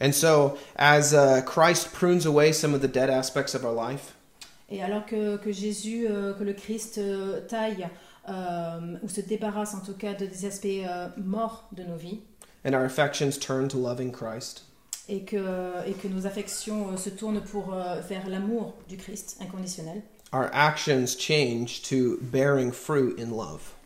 [0.00, 4.15] And so, as uh, Christ prunes away some of the dead aspects of our life,
[4.68, 7.88] Et alors que, que Jésus, euh, que le Christ euh, taille
[8.28, 10.66] euh, ou se débarrasse en tout cas de des aspects
[11.16, 12.20] morts de nos vies
[12.64, 14.64] and our affections turn to loving Christ,
[15.08, 17.70] et que, et que nos affections se tournent pour,
[18.08, 20.02] vers l'amour du Christ inconditionnel,
[20.32, 23.76] our actions change to bearing fruit in love.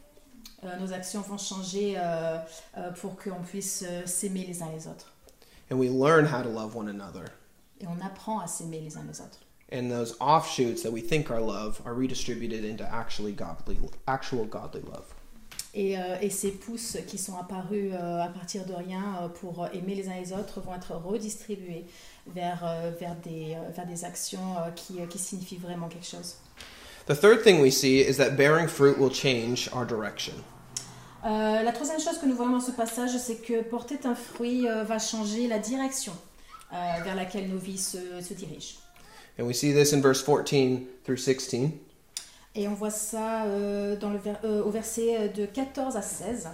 [0.64, 2.38] euh, nos actions vont changer euh,
[2.76, 5.12] euh, pour qu'on puisse s'aimer les uns les autres.
[5.70, 7.24] And we learn how to love one another.
[7.80, 9.40] Et on apprend à s'aimer les uns les autres.
[9.72, 13.78] And those offshoots that we think are love are redistributed into actually godly,
[14.08, 15.14] actual godly love.
[15.72, 19.68] Et, euh, et ces pousses qui sont apparus euh, à partir de rien euh, pour
[19.72, 21.84] aimer les uns les autres vont être redistribuées
[22.26, 26.34] vers, euh, vers, des, vers des actions qui, qui signifient vraiment quelque chose.
[27.06, 30.34] The third thing we see is that bearing fruit will change our direction.
[31.22, 34.98] La troisième chose que nous voyons dans ce passage, c'est que porter un fruit va
[34.98, 36.12] changer la direction
[36.70, 38.76] vers laquelle nos vies se, se dirigent.
[39.38, 41.72] And we see this in verse 14 through 16.
[42.56, 46.48] Et on voit ça euh, dans le ver- euh, au verset de 14 à 16.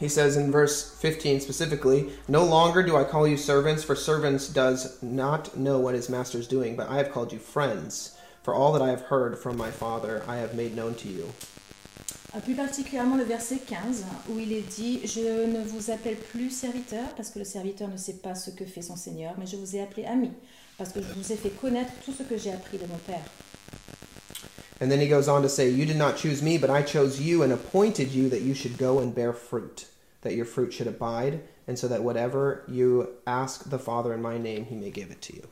[0.00, 4.48] He says in verse 15 specifically, No longer do I call you servants, for servants
[4.48, 8.16] does not know what his master is doing, but I have called you friends.
[8.42, 11.24] For all that I have heard from my Father, I have made known to you.
[12.34, 16.50] Euh, Plus particulièrement le verset 15, où il est dit Je ne vous appelle plus
[16.50, 19.56] serviteur, parce que le serviteur ne sait pas ce que fait son Seigneur, mais je
[19.56, 20.32] vous ai appelé ami,
[20.82, 23.24] parce que je vous ai fait connaître tout ce que j'ai appris de mon Père.
[24.80, 27.20] And then he goes on to say, You did not choose me, but I chose
[27.20, 29.86] you and appointed you that you should go and bear fruit,
[30.22, 34.38] that your fruit should abide, and so that whatever you ask the Father in my
[34.38, 35.44] name, he may give it to you.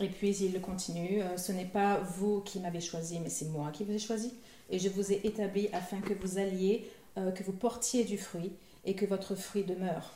[0.00, 3.70] Et puis il continue euh, Ce n'est pas vous qui m'avez choisi, mais c'est moi
[3.72, 4.32] qui vous ai choisi.
[4.70, 8.52] Et je vous ai établi afin que vous alliez, euh, que vous portiez du fruit
[8.86, 10.14] et que votre fruit demeure.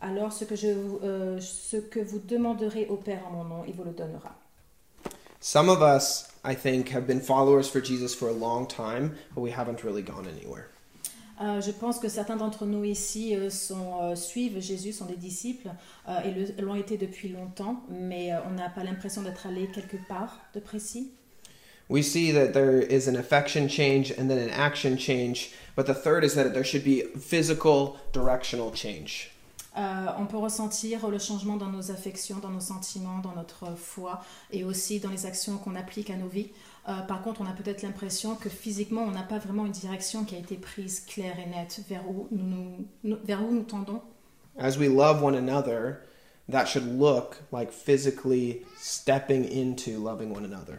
[0.00, 3.64] Alors ce que, je, vous- euh, ce que vous demanderez au Père en mon nom,
[3.66, 4.34] il vous le donnera.
[5.40, 9.40] Some of us, I think, have been followers for Jesus for a long time, but
[9.42, 10.66] we haven't really gone anywhere.
[11.40, 15.16] Euh, je pense que certains d'entre nous ici euh, sont, euh, suivent Jésus, sont des
[15.16, 15.68] disciples
[16.08, 19.96] euh, et l'ont été depuis longtemps, mais euh, on n'a pas l'impression d'être allé quelque
[20.08, 21.10] part de précis.
[21.90, 25.94] We see that there is an affection change and then an action change, but the
[25.94, 29.30] third is that there should be physical directional change.
[29.76, 34.22] Euh, on peut ressentir le changement dans nos affections, dans nos sentiments, dans notre foi
[34.52, 36.50] et aussi dans les actions qu'on applique à nos vies.
[36.88, 40.24] Euh, par contre, on a peut-être l'impression que physiquement, on n'a pas vraiment une direction
[40.24, 44.00] qui a été prise claire et nette vers où nous, nous- vers où nous tendons.
[44.58, 45.96] As we love one another,
[46.48, 50.78] that should look like physically stepping into loving one another.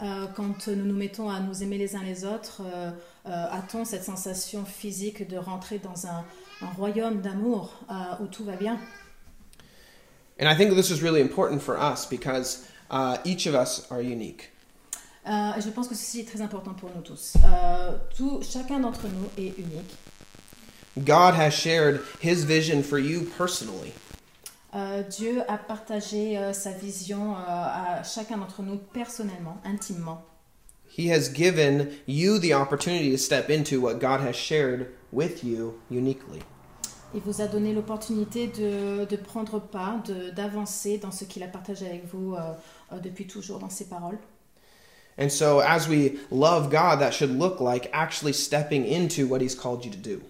[0.00, 2.90] Euh, quand nous nous mettons à nous aimer les uns les autres, euh,
[3.26, 6.24] euh, a-t-on cette sensation physique de rentrer dans un,
[6.62, 8.78] un royaume d'amour euh, où tout va bien
[10.40, 14.00] And I think this is really important for us because uh, each of us are
[14.00, 14.50] unique.
[15.26, 17.34] Euh, et Je pense que ceci est très important pour nous tous.
[17.44, 19.96] Euh, tout, chacun d'entre nous est unique.
[20.98, 23.92] God has shared his vision for you personally.
[24.74, 30.22] Euh, Dieu a partagé sa vision à chacun d'entre nous personnellement, intimement.
[30.94, 35.74] He has given you the opportunity to step into what God has shared with you
[35.90, 36.40] uniquely.
[37.14, 41.46] Il vous a donné l'opportunité de, de prendre part, de- d'avancer dans ce qu'il a
[41.48, 42.52] partagé avec vous euh,
[42.92, 44.18] euh, depuis toujours dans ses paroles.
[45.18, 49.54] And so, as we love God, that should look like actually stepping into what He's
[49.54, 50.22] called you to do.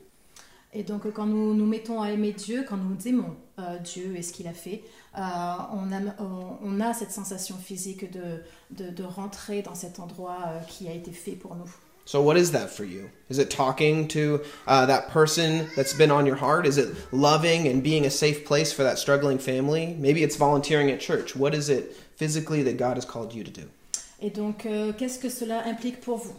[0.75, 4.23] Et donc quand nous nous mettons à aimer Dieu, quand nous aimons euh, Dieu et
[4.23, 4.83] ce qu'il a fait,
[5.19, 10.01] euh, on, a, on, on a cette sensation physique de, de, de rentrer dans cet
[10.01, 11.71] endroit euh, qui a été fait pour nous.
[12.05, 13.11] So, what is that for you?
[13.31, 16.67] Is it talking to uh, that person that's been on your heart?
[16.67, 19.95] Is it loving and being a safe place for that struggling family?
[20.01, 21.37] Maybe it's volunteering at church.
[21.37, 23.69] What is it physically that God has called you to do?
[24.21, 24.67] Et donc,
[24.99, 26.35] qu'est-ce que cela implique pour vous?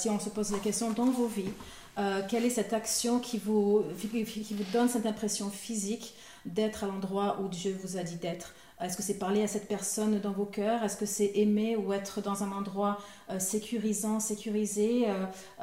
[0.00, 1.52] Si on se pose la question dans vos vies,
[1.98, 6.86] euh, quelle est cette action qui vous, qui vous donne cette impression physique d'être à
[6.86, 8.54] l'endroit où Dieu vous a dit d'être?
[8.80, 10.82] Est-ce que c'est parler à cette personne dans vos cœurs?
[10.82, 12.98] Est-ce que c'est aimer ou être dans un endroit
[13.30, 15.06] euh, sécurisant, sécurisé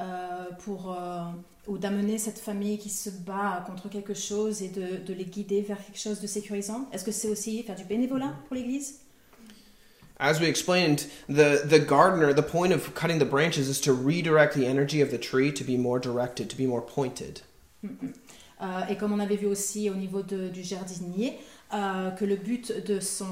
[0.00, 0.96] euh, pour,
[1.68, 5.60] ou d'amener cette famille qui se bat contre quelque chose et de, de les guider
[5.60, 6.88] vers quelque chose de sécurisant?
[6.92, 9.01] Est-ce que c'est aussi faire du bénévolat pour l'Église?
[10.22, 14.54] As we explained, the, the gardener, the point of cutting the branches is to redirect
[14.54, 17.42] the energy of the tree to be more directed, to be more pointed.
[17.84, 21.40] Euh, et comme on avait vu aussi au niveau de- du jardinier,
[21.74, 23.26] euh, que le but de, son,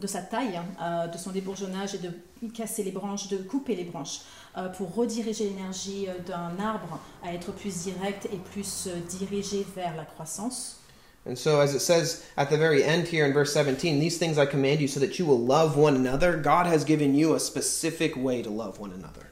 [0.00, 2.12] de sa taille, euh, de son débourgeonnage est de
[2.54, 4.20] casser les branches, de couper les branches,
[4.56, 9.66] euh, pour rediriger l'énergie euh, d'un arbre à être plus direct et plus euh, dirigé
[9.74, 10.78] vers la croissance.
[11.26, 14.38] And so, as it says at the very end here in verse 17, these things
[14.38, 16.36] I command you so that you will love one another.
[16.36, 19.26] God has given you a specific way to love one another.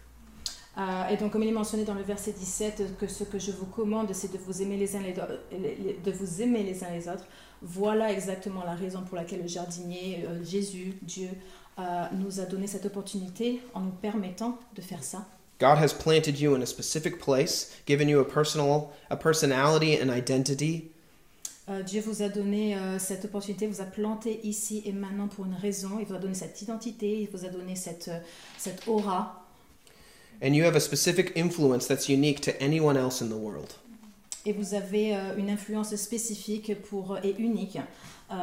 [0.77, 3.53] Euh, et donc, comme il est mentionné dans le verset 17, que ce que je
[3.53, 7.09] vous commande, c'est de vous aimer les uns les- de vous aimer les uns les
[7.09, 7.25] autres.
[7.63, 11.29] Voilà exactement la raison pour laquelle le jardinier, euh, Jésus, Dieu,
[11.79, 15.25] euh, nous a donné cette opportunité en nous permettant de faire ça.
[15.61, 20.11] God has planted you in a specific place, given you a personal, a personality an
[20.11, 20.91] identity,
[21.69, 25.47] Euh, Dieu vous a donné euh, cette opportunité, vous a planté ici et maintenant pour
[25.47, 25.99] une raison.
[25.99, 28.19] Il vous a donné cette identité, il vous a donné cette, euh,
[28.59, 29.45] cette aura.
[30.43, 33.75] and you have a specific influence that's unique to anyone else in the world.
[34.47, 37.79] Et vous avez euh, une influence spécifique pour, et unique
[38.31, 38.35] euh,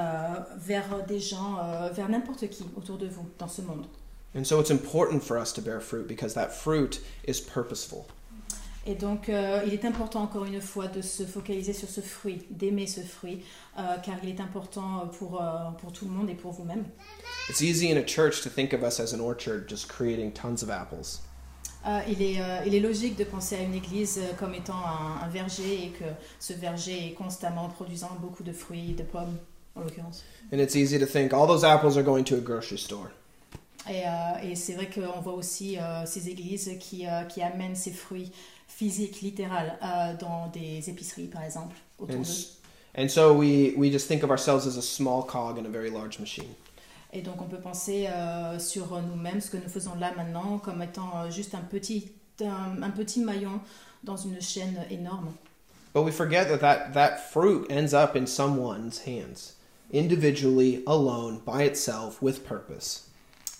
[0.58, 3.86] vers des gens, euh, vers n'importe qui autour de vous dans ce monde.
[4.36, 8.06] And so it's important for us to bear fruit because that fruit is purposeful.
[8.88, 12.40] Et donc, euh, il est important encore une fois de se focaliser sur ce fruit,
[12.50, 13.44] d'aimer ce fruit,
[13.78, 16.86] euh, car il est important pour, euh, pour tout le monde et pour vous-même.
[17.48, 20.64] It's easy in a church to think of us as an orchard just creating tons
[20.64, 21.20] of apples.
[22.08, 25.86] Il, est, il est logique de penser à une église comme étant un, un verger
[25.86, 26.06] et que
[26.40, 29.36] ce verger est constamment produisant beaucoup de fruits, de pommes
[29.76, 30.24] en l'occurrence.
[30.54, 33.10] And it's easy to think all those apples are going to a grocery store.
[33.90, 34.04] Et,
[34.44, 38.32] et c'est vrai qu'on voit aussi ces églises qui, qui amènent ces fruits
[38.76, 42.30] physiques, littérales, euh, dans des épiceries par exemple, autour And, d'eux.
[42.30, 42.58] s-
[42.98, 45.90] and so we, we just think of ourselves as a small cog in a very
[45.90, 46.48] large machine.
[47.14, 50.82] Et donc on peut penser euh, sur nous-mêmes, ce que nous faisons là maintenant, comme
[50.82, 53.60] étant euh, juste un petit, un, un petit maillon
[54.04, 55.34] dans une chaîne énorme.
[55.94, 59.56] But we forget that, that that fruit ends up in someone's hands,
[59.92, 63.10] individually, alone, by itself, with purpose.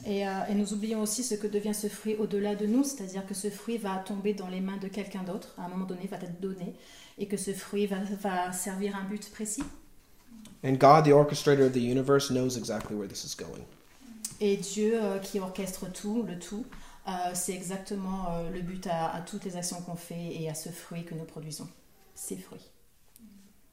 [0.06, 3.26] Et, euh, et nous oublions aussi ce que devient ce fruit au-delà de nous, c'est-à-dire
[3.26, 6.08] que ce fruit va tomber dans les mains de quelqu'un d'autre, à un moment donné
[6.08, 6.74] va être donné,
[7.18, 9.64] et que ce fruit va, va servir un but précis.
[10.64, 13.64] And God, the orchestrator of the universe, knows exactly where this is going.
[14.40, 16.66] Et Dieu euh, qui orchestre tout, le tout,
[17.08, 20.70] euh, c'est exactement le but à, à toutes les actions qu'on fait et à ce
[20.70, 21.68] fruit que nous produisons,
[22.16, 22.70] ces fruits.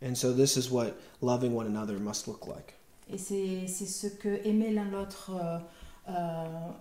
[0.01, 2.75] And so this is what loving one another must look like.
[3.11, 5.59] Et c'est ce que aimer l'un l'autre euh,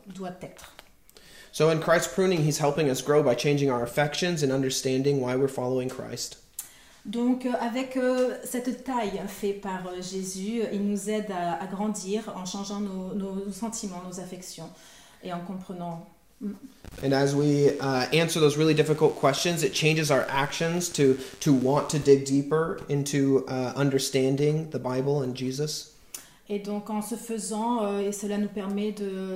[0.08, 0.74] doit être.
[1.52, 5.36] So in Christ's pruning, He's helping us grow by changing our affections and understanding why
[5.36, 6.38] we're following Christ.
[7.08, 11.66] Donc euh, avec euh, cette taille faite par euh, Jésus, il nous aide à, à
[11.68, 14.70] grandir en changeant nos, nos sentiments, nos affections
[15.24, 16.06] et en comprenant.
[17.02, 21.52] And as we uh, answer those really difficult questions, it changes our actions to, to
[21.52, 25.97] want to dig deeper into uh, understanding the Bible and Jesus.
[26.50, 28.94] Et donc en ce faisant, euh, et cela nous permet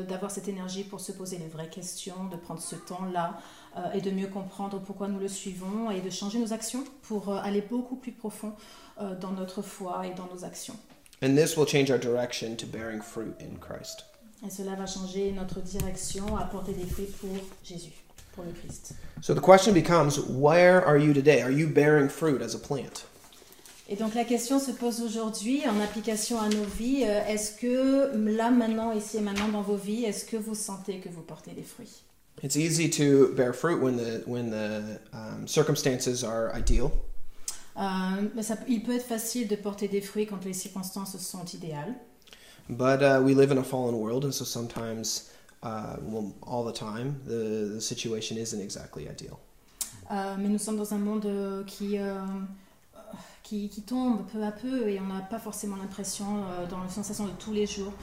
[0.08, 3.38] d'avoir cette énergie pour se poser les vraies questions, de prendre ce temps-là
[3.78, 7.30] euh, et de mieux comprendre pourquoi nous le suivons et de changer nos actions pour
[7.30, 8.54] euh, aller beaucoup plus profond
[9.20, 10.76] dans notre foi et dans nos actions.
[11.24, 14.06] And this will change our direction to bearing fruit in Christ.
[14.46, 17.94] Et cela va changer notre direction à porter des fruits pour Jésus,
[18.34, 18.94] pour le Christ.
[19.22, 21.42] So the question becomes where are you today?
[21.42, 23.06] Are you bearing fruit as a plant?
[23.92, 27.04] Et donc la question se pose aujourd'hui en application à nos vies.
[27.04, 31.00] euh, Est-ce que là, maintenant, ici et maintenant dans vos vies, est-ce que vous sentez
[31.00, 32.04] que vous portez des fruits?
[32.42, 36.90] It's easy to bear fruit when the, when the um, circumstances are ideal.
[38.34, 41.94] Mais ça- Il peut être facile de porter des fruits quand les circonstances sont idéales.
[42.70, 45.30] But uh, we live in a fallen world, and so sometimes,
[45.64, 49.38] uh, well, all the time, the, the situation isn't exactly ideal.
[50.12, 52.16] Euh, mais nous sommes dans un monde euh, qui, euh,
[53.44, 56.90] qui, qui tombe peu à peu et on n'a pas forcément l'impression, euh, dans la
[56.90, 57.94] sensation de tous les jours,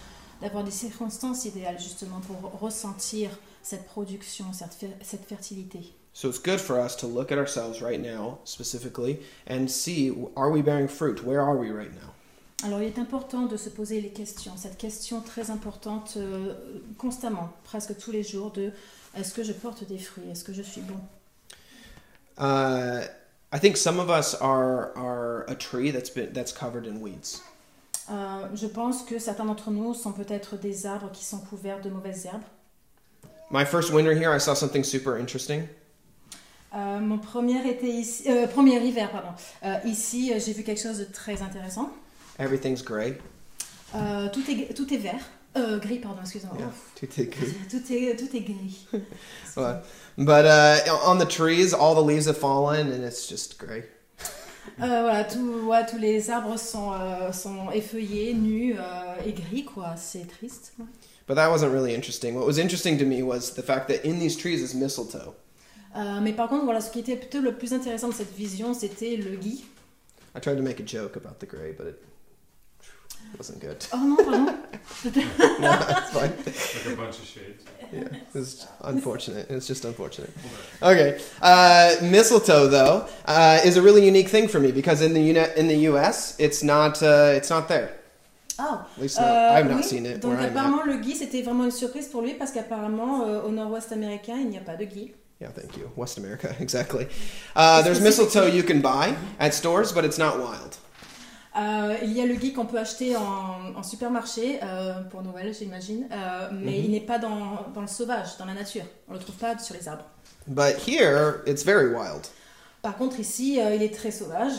[0.40, 3.30] d'avoir des circonstances idéales justement pour ressentir
[3.62, 5.92] cette production, cette, fer- cette fertilité.
[6.12, 10.50] So it's good for us to look at ourselves right now, specifically, and see are
[10.50, 11.22] we bearing fruit?
[11.24, 12.12] Where are we right now?
[12.64, 16.54] Alors il est important de se poser les questions, cette question très importante euh,
[16.96, 18.72] constamment, presque tous les jours, de
[19.16, 20.98] est-ce que je porte des fruits, est-ce que je suis bon?
[22.40, 23.04] Uh,
[23.52, 27.42] I think some of us are are a tree that's been that's covered in weeds.
[28.10, 31.90] Euh, je pense que certains d'entre nous sont peut-être des arbres qui sont couverts de
[31.90, 32.44] mauvaises herbes.
[33.50, 35.68] My first winter here, I saw something super interesting.
[36.74, 39.30] Euh, mon premier, été ici, euh, premier hiver, pardon.
[39.64, 41.90] Euh, ici, euh, j'ai vu quelque chose de très intéressant.
[42.38, 43.16] Everything's gray.
[43.94, 45.20] Euh, tout, est, tout est vert.
[45.58, 46.56] Euh, gris, pardon, excusez-moi.
[46.58, 46.92] Yeah, Ouf.
[46.94, 47.36] too thick.
[47.70, 48.86] Tout est, tout est gris.
[49.56, 49.84] But,
[50.16, 53.84] but uh, on the trees, all the leaves have fallen, and it's just gray.
[54.80, 59.64] Euh, voilà, tout, ouais, tous les arbres sont, euh, sont effeuillés, nus euh, et gris,
[59.64, 59.94] quoi.
[59.96, 60.72] C'est triste.
[60.78, 60.84] ouais.
[61.26, 62.34] But that wasn't really interesting.
[62.36, 65.34] What was interesting to me was the fact that in these trees is mistletoe.
[65.96, 68.72] Euh, mais par contre, voilà, ce qui était plutôt le plus intéressant de cette vision,
[68.74, 69.64] c'était le gui.
[70.36, 71.96] I tried to make a joke about the gray, but it
[73.36, 73.84] wasn't good.
[73.92, 74.46] Oh no, pardon.
[75.60, 76.32] no, that's fine.
[76.36, 77.64] Like a bunch of shades.
[77.92, 79.46] Yeah, it's unfortunate.
[79.50, 80.30] It's just unfortunate.
[80.82, 85.20] Okay, uh, mistletoe though uh, is a really unique thing for me because in the
[85.22, 86.36] uni- in the U.S.
[86.38, 87.90] it's not uh, it's not there.
[88.60, 89.82] Oh, At least not, euh, I've not oui.
[89.84, 90.50] seen it Donc where I'm at.
[90.50, 94.36] apparemment, le gui, c'était vraiment une surprise pour lui parce qu'apparemment, euh, au nord-ouest américain,
[94.40, 95.12] il n'y a pas de gui.
[95.40, 95.88] Yeah, thank you.
[95.94, 97.06] West America, exactly.
[97.54, 100.76] Uh, there's mistletoe you can buy at stores, but it's not wild.
[101.58, 105.52] Euh, il y a le gui qu'on peut acheter en, en supermarché euh, pour Noël,
[105.58, 106.84] j'imagine, euh, mais Mhm.
[106.84, 108.84] il n'est pas dans, dans le sauvage, dans la nature.
[109.08, 110.04] On le trouve pas sur les arbres.
[110.46, 112.26] But here, it's very wild.
[112.82, 114.52] Par contre, ici, euh, il est très sauvage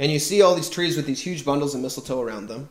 [0.00, 2.66] And you see all these trees with these huge bundles of mistletoe around them.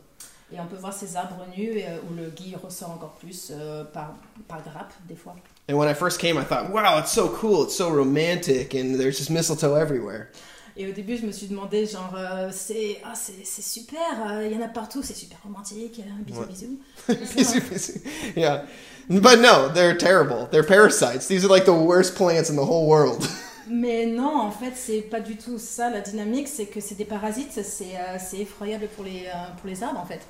[0.54, 3.84] et on peut voir ces arbres nus euh, où le gui ressort encore plus euh,
[3.86, 4.14] par,
[4.48, 5.36] par grappe, des fois.
[5.70, 9.00] And when I first came, I thought, wow, it's so cool, it's so romantic, and
[9.00, 10.30] there's just mistletoe everywhere.
[10.78, 14.62] Et au début, je me suis demandé, genre, euh, c'est ah, super, euh, il y
[14.62, 16.48] en a partout, c'est super romantique, euh, bisous, Ouais.
[16.48, 16.80] bisous.
[17.36, 18.02] Busy, busy.
[18.36, 18.64] yeah.
[19.10, 20.48] But no, they're terrible.
[20.52, 21.28] They're parasites.
[21.28, 23.26] These are like the worst plants in the whole world.
[23.70, 27.06] Mais non, en fait, c'est pas du tout ça la dynamique, c'est que c'est des
[27.06, 30.22] parasites, c'est euh, effroyable pour les, euh, pour les arbres en fait.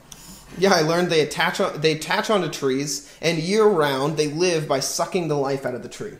[0.59, 4.67] yeah, I learned they attach on, they attach onto trees, and year round they live
[4.69, 6.13] by sucking the life out of the tree.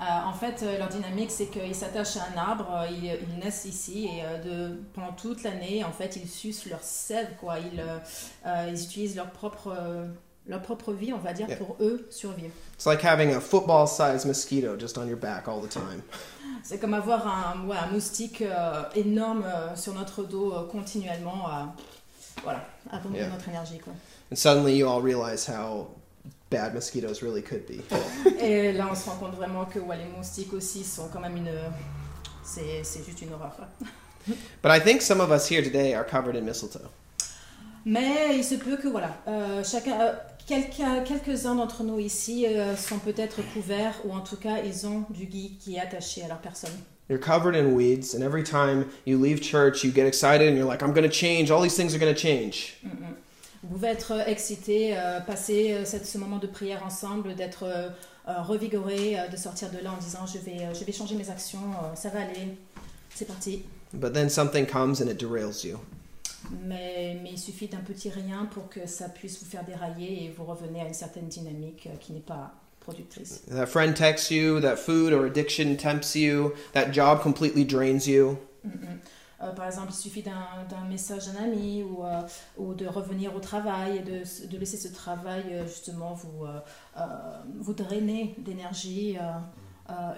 [0.00, 3.38] Euh, en fait, euh, leur dynamique, c'est qu'ils s'attachent à un arbre, euh, ils, ils
[3.38, 7.54] naissent ici et euh, de, pendant toute l'année, en fait, ils sucent leur sève, quoi.
[7.58, 9.74] Ils, euh, ils utilisent leur propre,
[10.46, 11.56] leur propre vie, on va dire, Yeah.
[11.56, 12.52] pour eux survivre.
[12.74, 16.02] It's like having a football-sized mosquito just on your back all the time.
[16.62, 19.44] C'est comme avoir un, ouais, un moustique euh, énorme
[19.76, 21.74] sur notre dos continuellement à,
[22.42, 23.28] voilà, à pomper Yeah.
[23.30, 23.92] notre énergie, quoi.
[24.30, 25.88] And suddenly you all realize how
[26.56, 27.82] bad mosquitoes really could be.
[28.40, 29.78] Et là, on se rend compte vraiment que
[30.16, 31.50] moustiques aussi sont quand même une.
[32.44, 33.56] C'est c'est juste une horreur.
[34.62, 36.88] But I think some of us here today are covered in mistletoe.
[37.84, 40.12] Mais il se peut que, voilà, euh, chacun, euh,
[40.48, 45.04] quelqu'un- quelques-uns d'entre nous ici euh, sont peut-être couverts, ou en tout cas, ils ont
[45.10, 46.72] du gui qui est attaché à leur personne.
[47.08, 50.66] You're covered in weeds, and every time you leave church, you get excited and you're
[50.68, 51.52] like, I'm going to change.
[51.52, 52.78] All these things are going to change.
[52.84, 53.14] Mm, mm.
[53.68, 57.88] Vous pouvez être excité, euh, passer euh, ce moment de prière ensemble, d'être euh,
[58.28, 61.16] euh, revigoré, euh, de sortir de là en disant je vais, euh, je vais changer
[61.16, 62.56] mes actions, euh, ça va aller,
[63.12, 63.64] c'est parti.
[63.92, 65.78] But then something comes and it derails you.
[66.62, 70.34] Mais, mais il suffit d'un petit rien pour que ça puisse vous faire dérailler et
[70.36, 73.42] vous revenez à une certaine dynamique euh, qui n'est pas productrice.
[73.50, 78.38] That friend texts you, that food or addiction tempts you, that job completely drains you.
[78.64, 78.98] Mm.
[79.42, 82.22] Euh, par exemple, il suffit d'un message d'un ami ou, euh,
[82.56, 86.46] ou de revenir au travail et de, de laisser ce travail euh, justement vous,
[87.58, 89.16] vous drainer d'énergie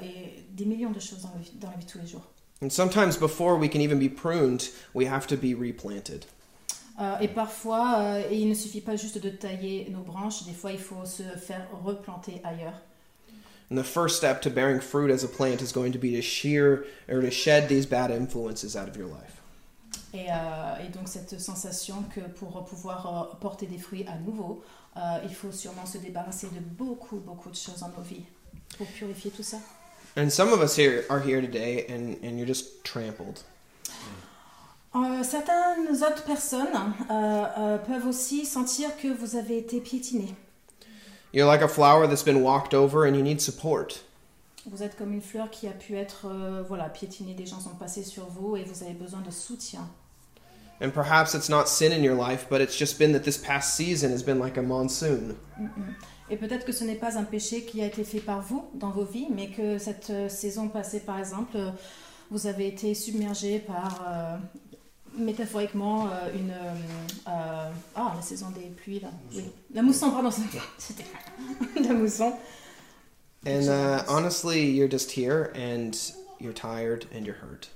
[0.02, 2.26] et des millions de choses dans la, vie, dans la vie de tous les jours.
[2.60, 6.24] And sometimes before we can even be pruned, we have to be replanted.
[7.20, 10.80] Et parfois, et il ne suffit pas juste de tailler nos branches, des fois il
[10.80, 12.74] faut se faire replanter ailleurs.
[13.70, 16.22] And the first step to bearing fruit as a plant is going to be to
[16.22, 19.42] shear or to shed these bad influences out of your life.
[20.14, 24.62] Et, euh, et donc cette sensation que pour pouvoir euh, porter des fruits à nouveau,
[24.96, 28.24] euh, il faut sûrement se débarrasser de beaucoup, beaucoup de choses dans nos vies
[28.78, 29.58] pour purifier tout ça.
[30.16, 33.44] And some of us here are here today and, and you're just trampled.
[34.94, 36.66] Euh, certaines autres personnes
[37.10, 40.34] euh, euh, peuvent aussi sentir que vous avez été piétiné.
[41.32, 44.02] You're like a flower that's been walked over and you need support.
[44.66, 47.74] Vous êtes comme une fleur qui a pu être euh, voilà, piétinée, des gens sont
[47.78, 49.88] passés sur vous et vous avez besoin de soutien.
[50.80, 53.74] And perhaps it's not sin in your life, but it's just been that this past
[53.74, 55.36] season has been like a monsoon.
[55.58, 55.94] Mm, mm.
[56.30, 58.90] Et peut-être que ce n'est pas un péché qui a été fait par vous dans
[58.90, 61.70] vos vies, mais que cette euh, saison passée, par exemple, euh,
[62.30, 64.38] vous avez été submergé par,
[65.18, 66.50] métaphoriquement, euh, une...
[66.50, 66.74] euh,
[67.28, 69.10] euh, ah, la saison des pluies, là.
[69.34, 69.44] Oui.
[69.74, 70.30] La mousson, pardon.
[70.78, 71.04] C'était
[71.80, 72.32] la mousson.
[73.46, 75.92] And uh, honestly, you're just here and
[76.40, 77.70] you're tired and you're hurt.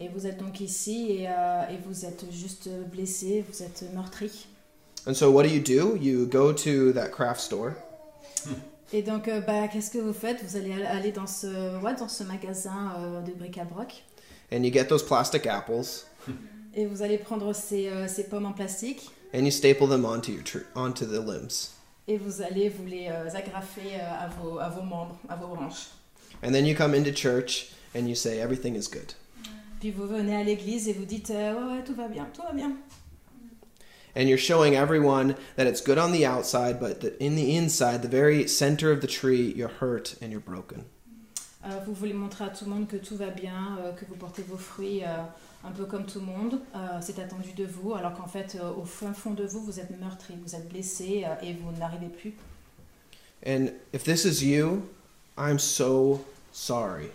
[0.00, 4.46] Et vous êtes donc ici et, euh, et vous êtes juste blessé, vous êtes meurtri.
[5.06, 5.96] And so, what do you do?
[5.96, 7.74] You go to that craft store
[8.92, 10.42] Et donc, euh, bah, qu'est-ce que vous faites?
[10.44, 14.02] Vous allez aller dans ce, ouais, dans ce magasin euh, de bric-à-broc
[14.52, 16.04] and you get those plastic apples
[16.76, 20.32] et vous allez prendre ces, euh, ces pommes en plastique and you staple them onto
[20.32, 21.70] your tr- onto the limbs.
[22.06, 25.48] et vous allez vous les euh, agrafer euh, à, vos, à vos membres, à vos
[25.54, 25.88] branches.
[26.42, 29.14] And then you come into church and you say everything is good.
[29.80, 32.42] Puis vous venez à l'église et vous dites euh, ouais, ouais, tout va bien, tout
[32.42, 32.72] va bien.
[34.16, 38.00] And you're showing everyone that it's good on the outside, but that in the inside,
[38.02, 40.84] the very center of the tree, you're hurt and you're broken.
[41.64, 44.14] Euh, vous voulez montrer à tout le monde que tout va bien, euh, que vous
[44.14, 45.16] portez vos fruits euh,
[45.66, 46.60] un peu comme tout le monde.
[46.74, 49.80] Euh, c'est attendu de vous, alors qu'en fait, euh, au fin fond de vous, vous
[49.80, 52.34] êtes meurtri, vous êtes blessé euh, et vous n'arrivez plus.
[53.46, 54.82] And if this is you,
[55.38, 57.08] I'm so sorry.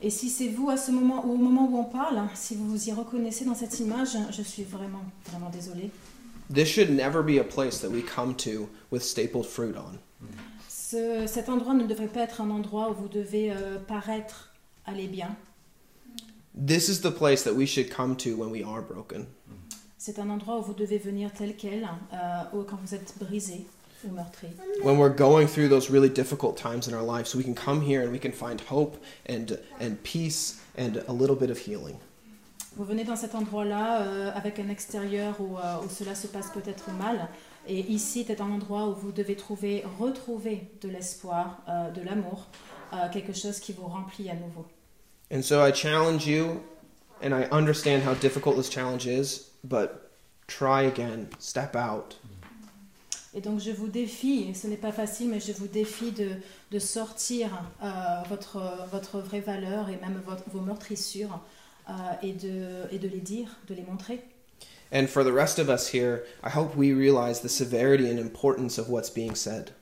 [0.00, 2.88] Et si c'est vous à ce moment, au moment où on parle, si vous vous
[2.88, 5.90] y reconnaissez dans cette image, je suis vraiment, vraiment désolée.
[6.52, 9.98] This should never be a place that we come to with stapled fruit on.
[10.68, 13.52] Ce- cet endroit ne devrait pas être un endroit où vous devez
[13.88, 14.50] paraître
[14.84, 15.34] aller bien.
[16.54, 19.26] This is the place that we should come to when we are broken.
[19.98, 23.66] C'est un endroit où vous devez venir tel quel, euh, quand vous êtes brisé
[24.04, 24.48] ou meurtri.
[24.82, 27.80] When we're going through those really difficult times in our life, so we can come
[27.80, 28.98] here and we can find hope
[29.28, 31.96] and and peace and a little bit of healing.
[32.76, 36.50] Vous venez dans cet endroit-là euh, avec un extérieur où, euh, où cela se passe
[36.50, 37.28] peut-être mal.
[37.66, 42.48] Et ici, c'est un endroit où vous devez trouver, retrouver de l'espoir, euh, de l'amour,
[42.92, 44.66] euh, quelque chose qui vous remplit à nouveau.
[45.30, 46.62] And so I challenge you,
[47.22, 50.10] and I understand how difficult this challenge is, but
[50.46, 52.16] try again, step out.
[53.36, 56.36] Et donc je vous défie, et ce n'est pas facile, mais je vous défie de,
[56.70, 57.50] de sortir
[57.82, 57.88] euh,
[58.28, 58.60] votre,
[58.92, 61.40] votre vraie valeur et même votre- vos meurtrissures
[61.88, 64.22] euh, et, de, et de les dire, de les montrer.
[64.92, 68.78] And for the rest of us here, I hope we realize the severity and importance
[68.78, 69.72] of what's being said.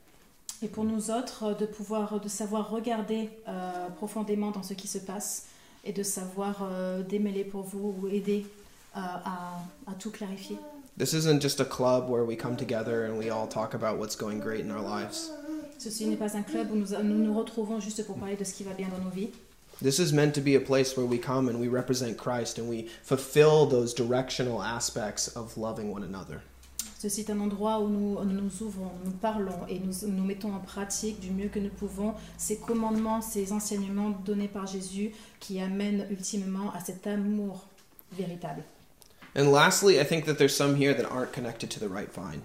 [0.63, 4.99] Et pour nous autres, de pouvoir, de savoir regarder euh, profondément dans ce qui se
[4.99, 5.47] passe
[5.85, 8.47] et de savoir euh, démêler pour vous ou aider
[8.97, 10.57] euh, à, à tout clarifier.
[10.99, 14.15] This isn't just a club where we come together and we all talk about what's
[14.15, 15.31] going great in our lives.
[15.79, 18.53] Ceci n'est pas un club où nous, nous nous retrouvons juste pour parler de ce
[18.55, 19.31] qui va bien dans nos vies.
[19.83, 22.69] This is meant to be a place where we come and we represent Christ and
[22.69, 26.43] we fulfill those directional aspects of loving one another.
[27.03, 30.55] Ceci est un endroit où nous où nous, ouvrons, nous parlons et nous, nous mettons
[30.55, 35.61] en pratique du mieux que nous pouvons ces commandements, ces enseignements donnés par Jésus qui
[35.61, 37.67] amènent ultimement à cet amour
[38.13, 38.63] véritable.
[39.35, 42.43] And lastly, I think that there's some here that aren't connected to the right vine.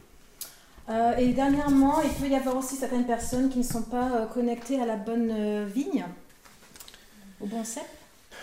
[0.89, 4.25] Euh, et dernièrement, il peut y avoir aussi certaines personnes qui ne sont pas euh,
[4.25, 6.03] connectées à la bonne euh, vigne,
[7.39, 7.85] au bon cep.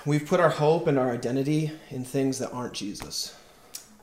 [0.07, 3.35] We've put our hope and our identity in things that aren't Jesus.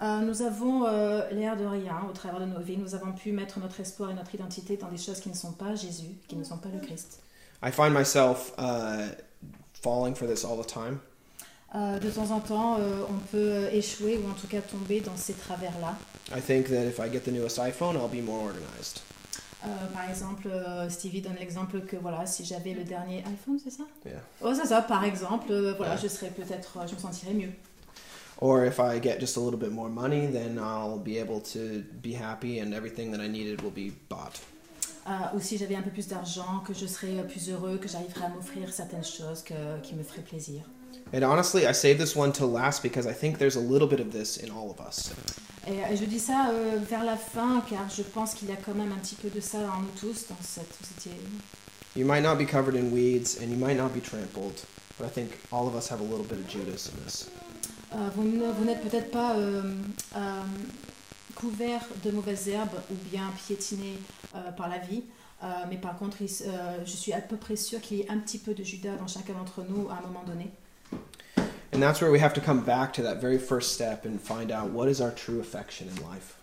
[0.01, 2.77] Euh, nous avons euh, l'air de rien au travers de nos vies.
[2.77, 5.51] Nous avons pu mettre notre espoir et notre identité dans des choses qui ne sont
[5.51, 7.19] pas Jésus, qui ne sont pas le Christ.
[7.63, 9.11] I find myself uh,
[9.83, 10.97] falling for this all the time.
[11.75, 15.15] Euh, de temps en temps, euh, on peut échouer ou en tout cas tomber dans
[15.15, 15.95] ces travers-là.
[16.35, 19.01] I think that if I get the newest iPhone, I'll be more organized.
[19.93, 20.49] Par exemple,
[20.89, 23.83] Stevie donne l'exemple que voilà, si j'avais le dernier iPhone, c'est ça?
[24.03, 24.15] Yeah.
[24.41, 25.99] Oh, c'est ça, par exemple, voilà, Ouais.
[26.01, 27.51] je serais peut-être, je me sentirais mieux.
[28.41, 31.83] Or if I get just a little bit more money, then I'll be able to
[32.01, 34.39] be happy and everything that I needed will be bought.
[35.07, 37.87] Euh, ou si j'avais un peu plus d'argent, que je serais euh, plus heureux, que
[37.87, 40.61] j'arriverais à m'offrir certaines choses que- qui me feraient plaisir.
[41.13, 43.99] And honestly, I saved this one till last because I think there's a little bit
[43.99, 45.11] of this in all of us.
[45.67, 48.57] Et, et je dis ça euh, vers la fin, car je pense qu'il y a
[48.57, 51.15] quand même un petit peu de ça en nous tous, dans cette société.
[51.95, 54.61] You might not be covered in weeds and you might not be trampled,
[54.97, 57.27] but I think all of us have a little bit of Judas in us.
[57.93, 59.61] Euh, vous n'êtes peut-être pas euh,
[60.15, 60.41] euh,
[61.35, 63.97] couvert de mauvaises herbes ou bien piétiné
[64.35, 65.03] euh, par la vie,
[65.71, 68.53] mais par contre, je suis à peu près sûre qu'il y ait un petit peu
[68.53, 70.51] de Judas dans chacun d'entre nous à un moment donné.
[71.73, 74.51] And that's where we have to come back to that very first step and find
[74.51, 76.35] out what is our true affection in life.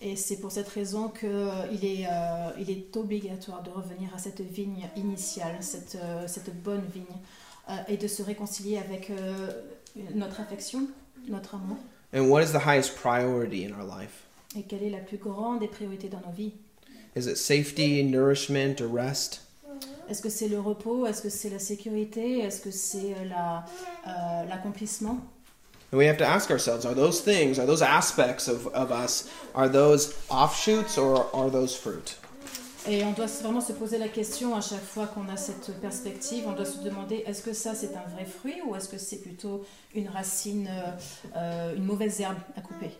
[0.00, 1.28] Et c'est pour cette raison qu'il
[1.84, 6.84] est, euh, il est obligatoire de revenir à cette vigne initiale, cette, euh, cette bonne
[6.94, 7.04] vigne,
[7.68, 9.10] euh, et de se réconcilier avec
[10.14, 10.88] notre affection,
[11.28, 11.76] notre amour.
[12.12, 14.26] And what is the highest priority in our life?
[14.56, 16.52] Et quelle est la plus grande des priorités dans nos vies
[17.14, 19.42] Is it safety, nourishment, or rest?
[20.08, 23.64] Est-ce que c'est le repos Est-ce que c'est la sécurité Est-ce que c'est euh, la,
[24.06, 25.20] euh, l'accomplissement
[25.90, 29.28] And we have to ask ourselves are those things, are those aspects of, of us,
[29.54, 32.16] are those offshoots or are those fruit?
[32.88, 36.44] Et on doit vraiment se poser la question à chaque fois qu'on a cette perspective,
[36.46, 39.18] on doit se demander est-ce que ça c'est un vrai fruit ou est-ce que c'est
[39.18, 39.64] plutôt
[39.94, 40.70] une racine,
[41.36, 42.90] euh, une mauvaise herbe à couper?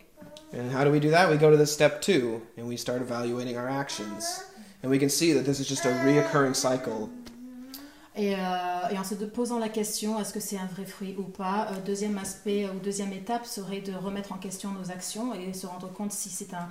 [0.52, 1.30] And how do we do that?
[1.30, 4.44] We go to the step two and we start evaluating our actions.
[4.82, 7.08] And we can see that this is just a reoccurring cycle.
[8.18, 8.38] et, euh,
[8.90, 11.80] et en se posant la question est-ce que c'est un vrai fruit ou pas, euh,
[11.86, 15.90] deuxième aspect ou deuxième étape serait de remettre en question nos actions et se rendre
[15.92, 16.68] compte si c'est un,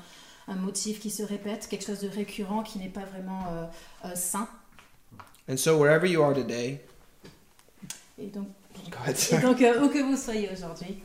[0.48, 3.66] un motif qui se répète, quelque chose de récurrent qui n'est pas vraiment euh,
[4.06, 4.48] euh, sain.
[5.50, 6.82] And so, wherever you are today,
[8.20, 8.48] Et donc,
[9.08, 11.00] et euh, où que vous soyez aujourd'hui,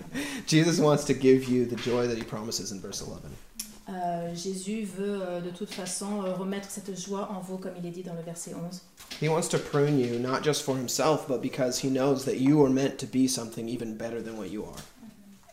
[0.46, 3.20] Jesus wants to give you the joy that he promises in verse 11.
[3.88, 7.86] Euh, Jésus veut euh, de toute façon euh, remettre cette joie en vous, comme il
[7.86, 8.80] est dit dans le verset 11.
[9.20, 12.64] He wants to prune you, not just for himself, but because he knows that you
[12.64, 14.82] are meant to be something even better than what you are.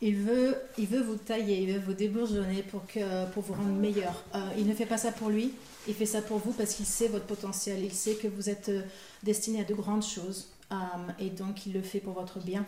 [0.01, 3.73] Il veut, il veut vous tailler, il veut vous débourgeonner pour, que, pour vous rendre
[3.73, 4.23] meilleur.
[4.33, 5.51] Euh, il ne fait pas ça pour lui,
[5.87, 8.69] il fait ça pour vous parce qu'il sait votre potentiel, il sait que vous êtes
[8.69, 8.81] euh,
[9.23, 10.47] destiné à de grandes choses.
[10.71, 10.75] euh,
[11.19, 12.65] et donc il le fait pour votre bien.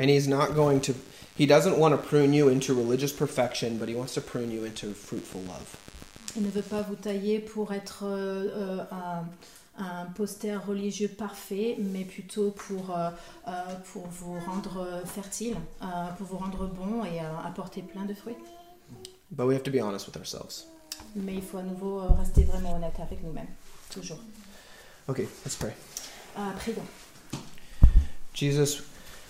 [0.00, 0.94] And he's not going to,
[1.36, 4.64] he doesn't want to prune you into religious perfection, but he wants to prune you
[4.64, 5.76] into fruitful love.
[6.36, 9.20] Il ne veut pas vous tailler pour être euh, euh,
[9.78, 13.10] un, poster religieux parfait, mais plutôt pour, euh,
[13.46, 13.50] euh,
[13.92, 18.36] pour vous rendre fertile, euh, pour vous rendre bon et apporter plein de fruits.
[19.30, 20.66] But we have to be honest with ourselves.
[21.14, 23.48] Mais il faut à nouveau rester vraiment honnête avec nous-mêmes,
[23.90, 24.18] toujours.
[25.08, 25.72] Okay, let's pray.
[26.36, 26.82] Ah, prions.
[28.34, 28.82] Jesus,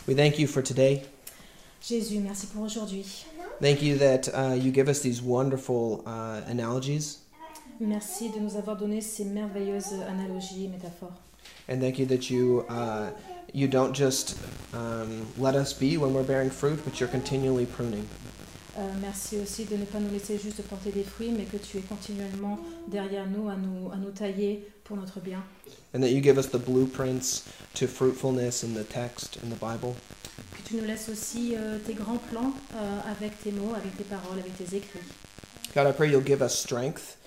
[0.06, 1.02] we thank you for today.
[1.80, 3.24] Jésus, merci pour aujourd'hui.
[3.60, 7.18] Thank you that uh, you give us these wonderful uh, analogies.
[7.80, 11.12] Merci de nous avoir donné ces merveilleuses analogies et métaphores.
[11.68, 13.10] And thank you that you, uh,
[13.54, 14.36] you don't just
[14.74, 18.04] um, let us be when we're bearing fruit, but you're continually pruning.
[18.78, 21.78] Euh, merci aussi de ne pas nous laisser juste porter des fruits, mais que tu
[21.78, 25.42] es continuellement derrière nous à nous, à nous tailler pour notre bien.
[25.94, 29.94] And that you give us the blueprints to fruitfulness in the text in the Bible.
[30.56, 34.04] Que tu nous laisses aussi euh, tes grands plans euh, avec tes mots, avec tes
[34.04, 35.00] paroles, avec tes écrits.
[35.74, 37.17] God, I pray you'll give us strength,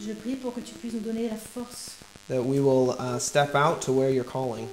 [0.00, 1.96] Je prie pour que tu puisses nous donner la force,
[2.28, 4.66] that we will uh, step out to where you're calling.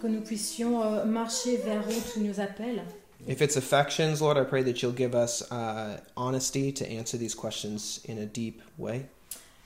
[0.00, 2.82] que nous puissions euh, marcher vers où tu nous appelles.
[3.26, 7.34] If it's affections, Lord, I pray that you'll give us uh, honesty to answer these
[7.34, 9.06] questions in a deep way.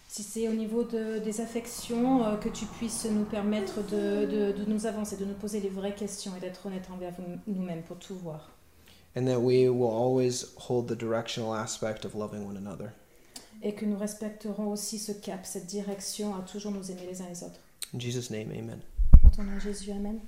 [0.09, 4.53] Si c'est au niveau de, des affections, euh, que tu puisses nous permettre de, de,
[4.53, 7.13] de nous avancer, de nous poser les vraies questions et d'être honnêtes envers
[7.47, 8.51] nous-mêmes pour tout voir.
[9.17, 12.93] And that we will always hold the directional aspect of loving one another.
[13.63, 17.29] Et que nous respecterons aussi ce cap, cette direction à toujours nous aimer les uns
[17.29, 17.61] les autres.
[17.95, 18.81] In Jesus' name, amen.
[19.25, 20.21] En ton nom, Jésus, Amen.